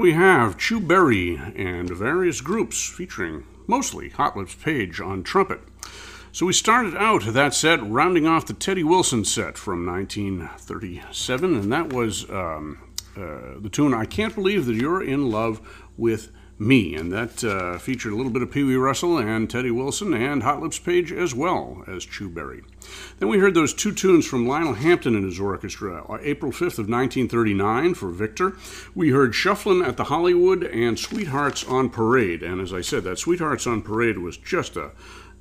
We 0.02 0.14
have 0.14 0.58
Chu 0.58 0.80
Berry 0.80 1.36
and 1.36 1.88
various 1.88 2.42
groups 2.42 2.90
featuring 2.90 3.46
mostly 3.68 4.10
Hot 4.10 4.36
Lips 4.36 4.56
Page 4.56 5.00
on 5.00 5.22
trumpet. 5.22 5.62
So 6.32 6.48
we 6.48 6.54
started 6.54 6.98
out 6.98 7.22
that 7.32 7.54
set 7.54 7.84
rounding 7.84 8.26
off 8.26 8.48
the 8.48 8.54
Teddy 8.54 8.84
Wilson 8.84 9.24
set 9.26 9.60
from 9.60 9.86
1937, 9.86 11.56
and 11.56 11.72
that 11.72 11.94
was 11.94 12.28
um, 12.32 12.80
uh, 13.16 13.60
the 13.60 13.70
tune 13.72 13.94
I 13.94 14.06
Can't 14.06 14.34
Believe 14.34 14.66
That 14.66 14.74
You're 14.74 15.04
in 15.04 15.30
Love 15.30 15.62
with 15.96 16.32
me, 16.62 16.94
and 16.96 17.12
that 17.12 17.44
uh, 17.44 17.78
featured 17.80 18.14
a 18.14 18.16
little 18.16 18.32
bit 18.32 18.44
of 18.44 18.52
Pee 18.52 18.64
Wee 18.64 18.76
Russell 18.76 19.18
and 19.18 19.50
Teddy 19.50 19.72
Wilson 19.72 20.14
and 20.14 20.44
Hot 20.44 20.62
Lips 20.62 20.78
Page 20.78 21.12
as 21.12 21.34
well 21.34 21.84
as 21.88 22.06
Chu 22.06 22.30
Berry. 22.30 22.62
Then 23.18 23.30
we 23.30 23.40
heard 23.40 23.56
those 23.56 23.74
two 23.74 23.92
tunes 23.92 24.28
from 24.28 24.48
Lionel 24.48 24.76
Hampton 24.76 25.16
and 25.16 25.26
his 25.26 25.40
orchestra, 25.40 26.04
uh, 26.08 26.20
April 26.22 26.52
5th 26.52 26.78
of 26.78 26.88
1939 26.88 27.96
for 27.96 28.10
Victor. 28.10 28.56
We 28.94 29.10
heard 29.10 29.34
Shufflin' 29.34 29.82
at 29.82 29.98
the 29.98 30.06
Hollywood 30.06 30.64
and 30.64 31.00
Sweethearts 31.00 31.64
on 31.64 31.90
Parade, 31.90 32.44
and 32.44 32.62
as 32.62 32.74
I 32.74 32.82
said, 32.82 33.04
that 33.06 33.18
Sweethearts 33.18 33.66
on 33.66 33.82
Parade 33.82 34.20
was 34.20 34.38
just 34.38 34.78
a 34.78 34.92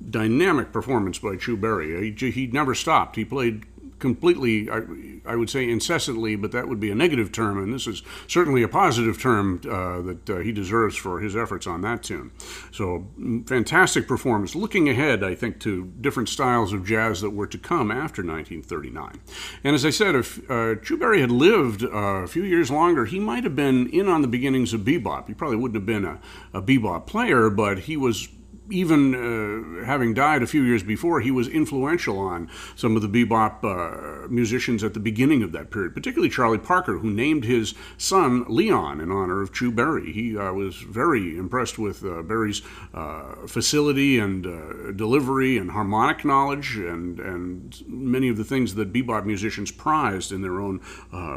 dynamic 0.09 0.71
performance 0.71 1.19
by 1.19 1.35
Chu 1.35 1.55
Berry. 1.55 2.11
He, 2.11 2.31
he 2.31 2.47
never 2.47 2.73
stopped. 2.73 3.15
He 3.15 3.25
played 3.25 3.65
completely, 4.01 4.69
I, 4.69 4.81
I, 5.25 5.35
would 5.35 5.49
say 5.49 5.69
incessantly, 5.69 6.35
but 6.35 6.51
that 6.51 6.67
would 6.67 6.79
be 6.79 6.91
a 6.91 6.95
negative 6.95 7.31
term, 7.31 7.57
and 7.57 7.73
this 7.73 7.87
is 7.87 8.01
certainly 8.27 8.63
a 8.63 8.67
positive 8.67 9.21
term 9.21 9.61
uh, 9.63 10.01
that 10.01 10.29
uh, 10.29 10.37
he 10.39 10.51
deserves 10.51 10.97
for 10.97 11.19
his 11.19 11.35
efforts 11.35 11.67
on 11.67 11.81
that 11.81 12.03
tune. 12.03 12.31
So, 12.71 13.07
mm, 13.17 13.47
fantastic 13.47 14.07
performance. 14.07 14.55
Looking 14.55 14.89
ahead, 14.89 15.23
I 15.23 15.35
think, 15.35 15.59
to 15.61 15.85
different 16.01 16.27
styles 16.27 16.73
of 16.73 16.85
jazz 16.85 17.21
that 17.21 17.29
were 17.29 17.47
to 17.47 17.57
come 17.57 17.91
after 17.91 18.23
1939. 18.23 19.21
And 19.63 19.75
as 19.75 19.85
I 19.85 19.91
said, 19.91 20.15
if 20.15 20.49
uh, 20.49 20.75
Chu 20.75 20.97
Berry 20.97 21.21
had 21.21 21.31
lived 21.31 21.83
uh, 21.83 21.87
a 21.87 22.27
few 22.27 22.43
years 22.43 22.71
longer, 22.71 23.05
he 23.05 23.19
might 23.19 23.43
have 23.43 23.55
been 23.55 23.87
in 23.89 24.09
on 24.09 24.21
the 24.21 24.27
beginnings 24.27 24.73
of 24.73 24.81
bebop. 24.81 25.27
He 25.27 25.35
probably 25.35 25.57
wouldn't 25.57 25.75
have 25.75 25.85
been 25.85 26.05
a, 26.05 26.19
a 26.53 26.61
bebop 26.61 27.05
player, 27.05 27.49
but 27.49 27.79
he 27.79 27.95
was 27.95 28.27
even 28.69 29.15
uh, 29.15 29.85
having 29.85 30.13
died 30.13 30.43
a 30.43 30.47
few 30.47 30.61
years 30.63 30.83
before, 30.83 31.19
he 31.21 31.31
was 31.31 31.47
influential 31.47 32.19
on 32.19 32.49
some 32.75 32.95
of 32.95 33.01
the 33.01 33.07
bebop 33.07 33.63
uh, 33.63 34.27
musicians 34.29 34.83
at 34.83 34.93
the 34.93 34.99
beginning 34.99 35.43
of 35.43 35.51
that 35.51 35.71
period, 35.71 35.93
particularly 35.93 36.29
Charlie 36.29 36.57
Parker, 36.57 36.99
who 36.99 37.09
named 37.09 37.43
his 37.43 37.73
son 37.97 38.45
Leon 38.47 39.01
in 39.01 39.11
honor 39.11 39.41
of 39.41 39.51
Chu 39.51 39.71
Berry. 39.71 40.11
He 40.11 40.37
uh, 40.37 40.53
was 40.53 40.77
very 40.77 41.37
impressed 41.37 41.79
with 41.79 42.03
uh, 42.05 42.21
Berry's 42.21 42.61
uh, 42.93 43.47
facility 43.47 44.19
and 44.19 44.45
uh, 44.45 44.91
delivery 44.91 45.57
and 45.57 45.71
harmonic 45.71 46.23
knowledge 46.23 46.77
and, 46.77 47.19
and 47.19 47.83
many 47.87 48.29
of 48.29 48.37
the 48.37 48.43
things 48.43 48.75
that 48.75 48.93
bebop 48.93 49.25
musicians 49.25 49.71
prized 49.71 50.31
in 50.31 50.41
their 50.41 50.59
own 50.59 50.79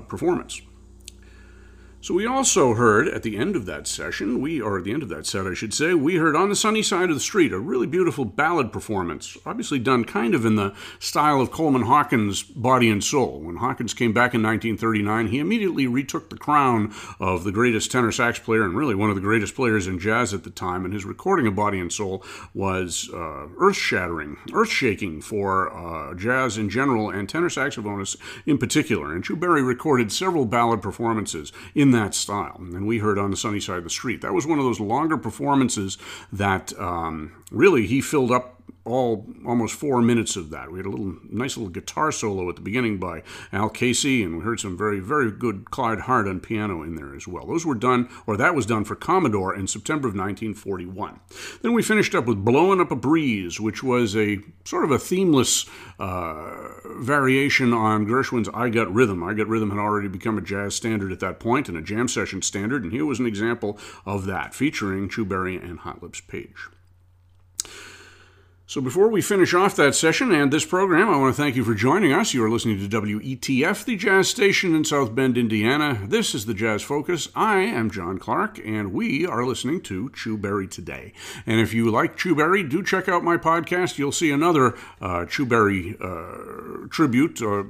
performance. 0.09 0.61
So 2.05 2.13
we 2.13 2.27
also 2.27 2.75
heard 2.75 3.09
at 3.09 3.23
the 3.23 3.39
end 3.39 3.57
of 3.57 3.65
that 3.65 3.87
session, 3.87 4.43
we 4.43 4.61
or 4.61 4.77
at 4.77 4.85
the 4.85 4.93
end 4.93 5.03
of 5.03 5.09
that 5.09 5.25
set, 5.25 5.47
I 5.47 5.55
should 5.55 5.73
say, 5.73 5.95
we 5.95 6.17
heard 6.17 6.37
on 6.37 6.51
the 6.51 6.55
sunny 6.55 6.83
side 6.83 7.09
of 7.09 7.17
the 7.17 7.21
street 7.21 7.51
a 7.51 7.59
really 7.59 7.87
beautiful 7.87 8.27
ballad 8.27 8.75
performance, 8.75 9.39
obviously 9.47 9.79
done 9.79 10.05
kind 10.05 10.35
of 10.35 10.45
in 10.45 10.57
the 10.57 10.75
style 10.99 11.41
of 11.41 11.51
Coleman 11.51 11.85
Hawkins' 11.85 12.43
Body 12.43 12.91
and 12.91 13.03
Soul. 13.03 13.41
When 13.41 13.57
Hawkins 13.57 13.95
came 13.95 14.13
back 14.13 14.35
in 14.35 14.43
1939, 14.43 15.29
he 15.29 15.39
immediately 15.39 15.87
retook 15.87 16.29
the 16.29 16.37
crown 16.37 16.93
of 17.19 17.43
the 17.45 17.53
greatest 17.53 17.91
tenor 17.91 18.13
sax 18.13 18.39
player 18.39 18.65
and 18.65 18.77
really 18.77 18.95
one 18.95 19.09
of 19.09 19.17
the 19.17 19.23
greatest 19.23 19.55
players 19.55 19.87
in 19.87 19.99
jazz 19.99 20.35
at 20.35 20.45
the 20.45 20.51
time. 20.51 20.85
And 20.85 20.93
his 20.93 21.07
recording 21.07 21.47
of 21.47 21.57
Body 21.57 21.81
and 21.81 21.91
Soul 21.91 22.23
was 22.53 23.09
uh, 23.15 23.47
earth-shattering, 23.57 24.37
earth-shaking 24.53 25.23
for 25.23 25.73
uh, 25.73 26.13
jazz 26.13 26.59
in 26.59 26.69
general 26.69 27.09
and 27.09 27.31
tenor 27.31 27.49
saxophonists 27.49 28.19
in 28.45 28.59
particular. 28.59 29.15
And 29.15 29.25
Chu 29.25 29.37
recorded 29.37 30.13
several 30.13 30.45
ballad 30.45 30.83
performances 30.83 31.51
in 31.75 31.94
that 31.95 32.15
style. 32.15 32.57
And 32.59 32.87
we 32.87 32.99
heard 32.99 33.19
on 33.19 33.31
the 33.31 33.37
sunny 33.37 33.61
side 33.61 33.79
of 33.79 33.85
the 33.85 33.91
street. 33.91 34.21
That 34.21 34.35
was 34.35 34.47
one 34.47 34.59
of 34.59 34.65
those 34.65 34.81
longer 34.81 35.17
performances 35.17 35.99
that 36.33 36.73
um, 36.79 37.33
really 37.55 37.87
he 37.87 38.01
filled 38.01 38.31
up 38.31 38.55
all 38.85 39.27
almost 39.47 39.75
four 39.75 40.03
minutes 40.03 40.37
of 40.37 40.51
that. 40.51 40.71
We 40.71 40.79
had 40.79 40.87
a 40.87 40.91
little 40.91 41.17
nice 41.31 41.57
little 41.57 41.71
guitar 41.71 42.13
solo 42.13 42.49
at 42.51 42.57
the 42.57 42.63
beginning 42.63 42.99
by 42.99 43.23
Al 43.53 43.71
Casey, 43.71 44.23
and 44.23 44.37
we 44.37 44.45
heard 44.45 44.61
some 44.61 44.77
very 44.77 45.01
very 45.01 45.31
good 45.31 45.71
Clyde 45.71 46.01
Hart 46.01 46.29
on 46.29 46.41
piano 46.41 46.83
in 46.83 46.95
there 46.95 47.15
as 47.15 47.27
well. 47.27 47.47
Those 47.47 47.65
were 47.65 47.75
done, 47.75 48.09
or 48.27 48.37
that 48.37 48.55
was 48.55 48.67
done 48.67 48.85
for 48.85 48.95
Commodore 48.95 49.55
in 49.55 49.67
September 49.67 50.09
of 50.09 50.15
1941. 50.15 51.21
Then 51.63 51.73
we 51.73 51.83
finished 51.83 52.15
up 52.15 52.27
with 52.27 52.45
"Blowing 52.45 52.81
Up 52.81 52.91
a 52.91 52.97
Breeze," 52.97 53.59
which 53.59 53.83
was 53.83 54.15
a 54.17 54.41
sort 54.65 54.85
of 54.85 54.91
a 54.91 54.99
themeless 54.99 55.67
uh, 55.99 56.69
variation 56.99 57.73
on 57.73 58.07
Gershwin's 58.07 58.51
"I 58.53 58.69
Got 58.69 58.93
Rhythm." 58.93 59.23
"I 59.25 59.33
Got 59.33 59.49
Rhythm" 59.49 59.71
had 59.71 59.79
already 59.79 60.09
become 60.09 60.37
a 60.37 60.43
jazz 60.43 60.75
standard 60.75 61.11
at 61.11 61.21
that 61.21 61.41
point 61.41 61.69
and 61.69 61.79
a 61.79 61.83
jam 61.83 62.07
session 62.07 62.43
standard, 62.43 62.83
and 62.83 62.93
here 62.93 63.07
was 63.07 63.19
an 63.19 63.27
example 63.27 63.79
of 64.05 64.27
that, 64.27 64.55
featuring 64.55 65.09
Chu 65.09 65.25
Berry 65.25 65.57
and 65.57 65.81
Hot 65.81 66.03
Lips 66.03 66.21
Page. 66.21 66.69
So, 68.67 68.81
before 68.81 69.09
we 69.09 69.21
finish 69.21 69.53
off 69.53 69.77
that 69.77 69.95
session 69.95 70.33
and 70.33 70.51
this 70.51 70.65
program, 70.65 71.11
I 71.11 71.19
want 71.19 71.37
to 71.37 71.43
thank 71.43 71.55
you 71.55 71.65
for 71.65 71.75
joining 71.75 72.15
us. 72.15 72.33
You 72.33 72.43
are 72.45 72.51
listening 72.51 72.79
to 72.79 72.89
WETF, 72.89 73.85
the 73.85 73.95
jazz 73.95 74.31
station 74.31 74.75
in 74.75 74.87
South 74.87 75.15
Bend, 75.15 75.37
Indiana. 75.37 76.01
This 76.07 76.35
is 76.35 76.47
the 76.47 76.55
Jazz 76.55 76.81
Focus. 76.81 77.29
I 77.37 77.59
am 77.59 77.91
John 77.91 78.17
Clark, 78.17 78.59
and 78.65 78.95
we 78.95 79.27
are 79.27 79.45
listening 79.45 79.83
to 79.83 80.09
Chu 80.15 80.39
Berry 80.39 80.67
today. 80.67 81.13
And 81.45 81.61
if 81.61 81.75
you 81.75 81.91
like 81.91 82.17
Chu 82.17 82.35
Berry, 82.35 82.63
do 82.63 82.83
check 82.83 83.07
out 83.07 83.23
my 83.23 83.37
podcast. 83.37 83.99
You'll 83.99 84.13
see 84.13 84.31
another 84.31 84.75
uh, 84.99 85.27
Chu 85.27 85.45
Berry 85.45 85.99
uh, 86.01 86.89
tribute 86.89 87.43
uh, 87.43 87.65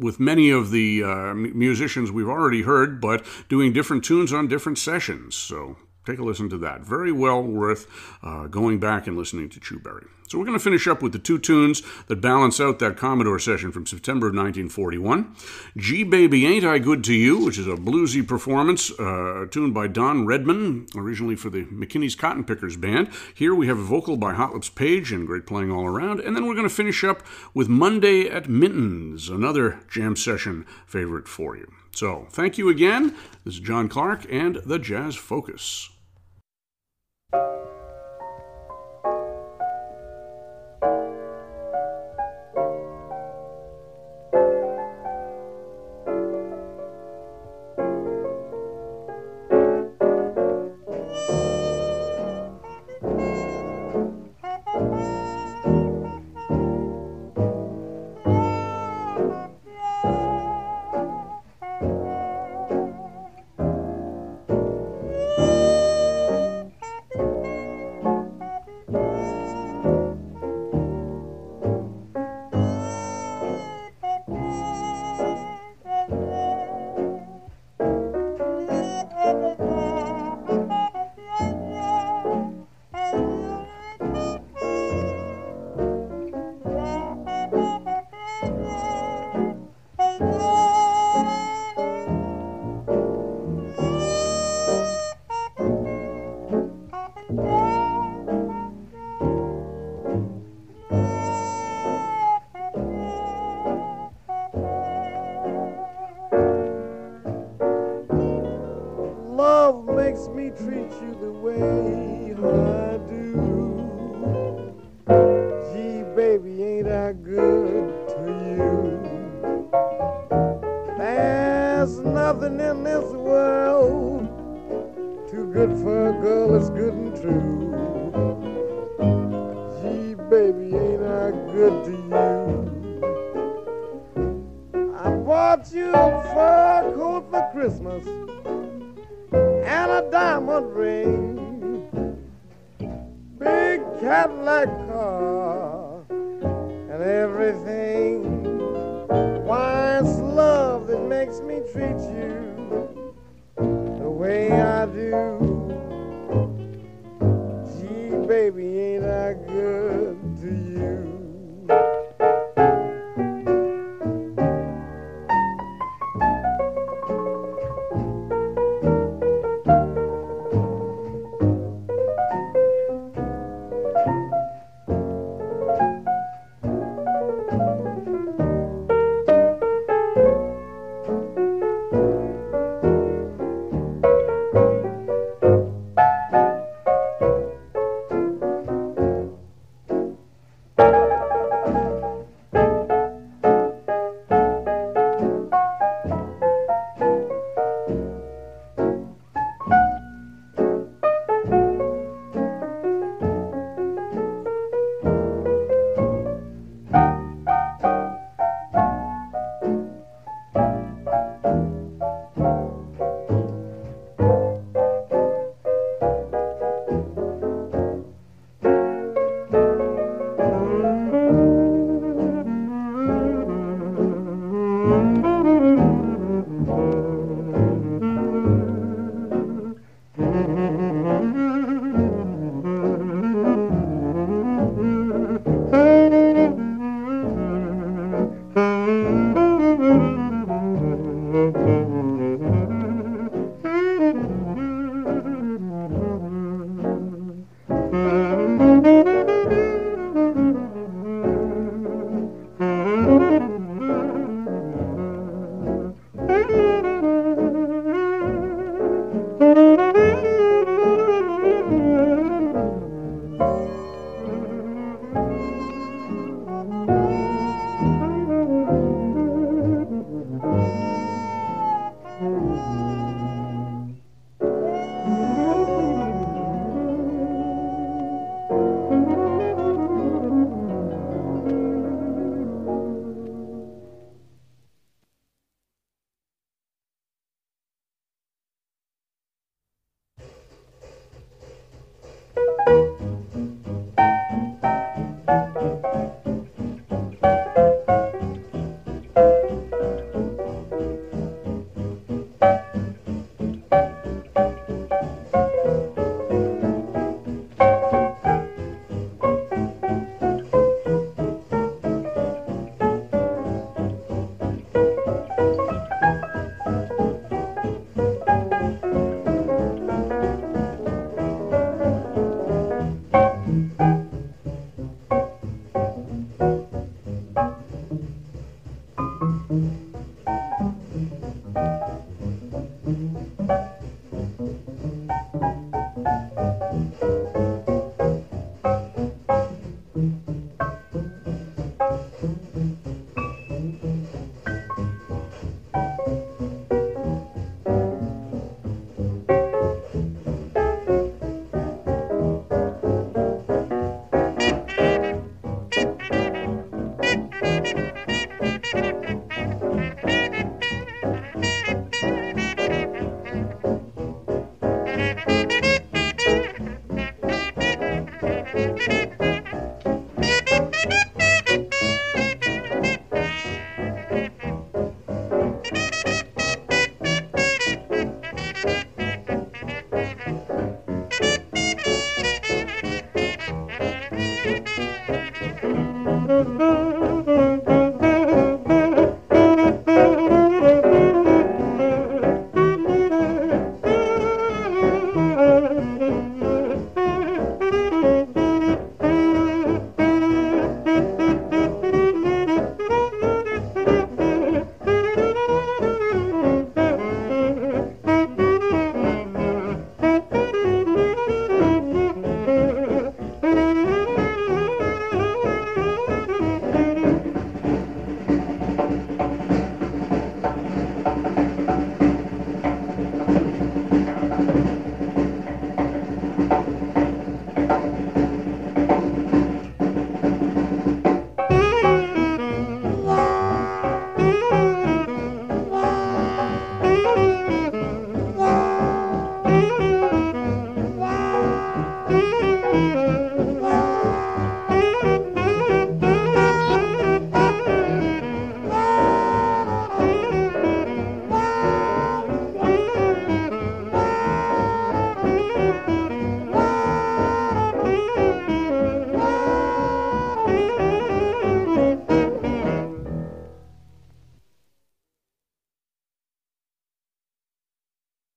with 0.00 0.18
many 0.18 0.50
of 0.50 0.72
the 0.72 1.04
uh, 1.04 1.34
musicians 1.34 2.10
we've 2.10 2.28
already 2.28 2.62
heard, 2.62 3.00
but 3.00 3.24
doing 3.48 3.72
different 3.72 4.02
tunes 4.02 4.32
on 4.32 4.48
different 4.48 4.78
sessions. 4.78 5.36
So, 5.36 5.76
take 6.04 6.18
a 6.18 6.24
listen 6.24 6.50
to 6.50 6.58
that. 6.58 6.80
Very 6.80 7.12
well 7.12 7.40
worth 7.40 7.86
uh, 8.20 8.48
going 8.48 8.80
back 8.80 9.06
and 9.06 9.16
listening 9.16 9.48
to 9.50 9.60
Chu 9.60 9.78
Berry. 9.78 10.06
So 10.28 10.38
we're 10.38 10.46
going 10.46 10.58
to 10.58 10.64
finish 10.64 10.86
up 10.86 11.02
with 11.02 11.12
the 11.12 11.18
two 11.18 11.38
tunes 11.38 11.82
that 12.06 12.20
balance 12.20 12.60
out 12.60 12.78
that 12.78 12.96
Commodore 12.96 13.38
session 13.38 13.72
from 13.72 13.86
September 13.86 14.28
of 14.28 14.34
1941. 14.34 15.34
Gee 15.76 16.04
Baby 16.04 16.46
Ain't 16.46 16.64
I 16.64 16.78
Good 16.78 17.04
to 17.04 17.14
You, 17.14 17.44
which 17.44 17.58
is 17.58 17.66
a 17.66 17.76
bluesy 17.76 18.26
performance 18.26 18.90
uh, 18.98 19.46
tuned 19.50 19.74
by 19.74 19.86
Don 19.86 20.26
Redman, 20.26 20.86
originally 20.96 21.36
for 21.36 21.50
the 21.50 21.64
McKinney's 21.66 22.14
Cotton 22.14 22.44
Pickers 22.44 22.76
Band. 22.76 23.10
Here 23.34 23.54
we 23.54 23.66
have 23.66 23.78
a 23.78 23.84
vocal 23.84 24.16
by 24.16 24.34
Hot 24.34 24.54
Lips 24.54 24.70
Page 24.70 25.12
and 25.12 25.26
great 25.26 25.46
playing 25.46 25.70
all 25.70 25.86
around. 25.86 26.20
And 26.20 26.34
then 26.34 26.46
we're 26.46 26.54
going 26.54 26.68
to 26.68 26.74
finish 26.74 27.04
up 27.04 27.22
with 27.52 27.68
Monday 27.68 28.28
at 28.28 28.48
Minton's, 28.48 29.28
another 29.28 29.80
jam 29.90 30.16
session 30.16 30.64
favorite 30.86 31.28
for 31.28 31.56
you. 31.56 31.70
So 31.92 32.26
thank 32.30 32.58
you 32.58 32.68
again. 32.68 33.14
This 33.44 33.54
is 33.54 33.60
John 33.60 33.88
Clark 33.88 34.26
and 34.30 34.56
the 34.64 34.78
Jazz 34.78 35.14
Focus. 35.14 35.90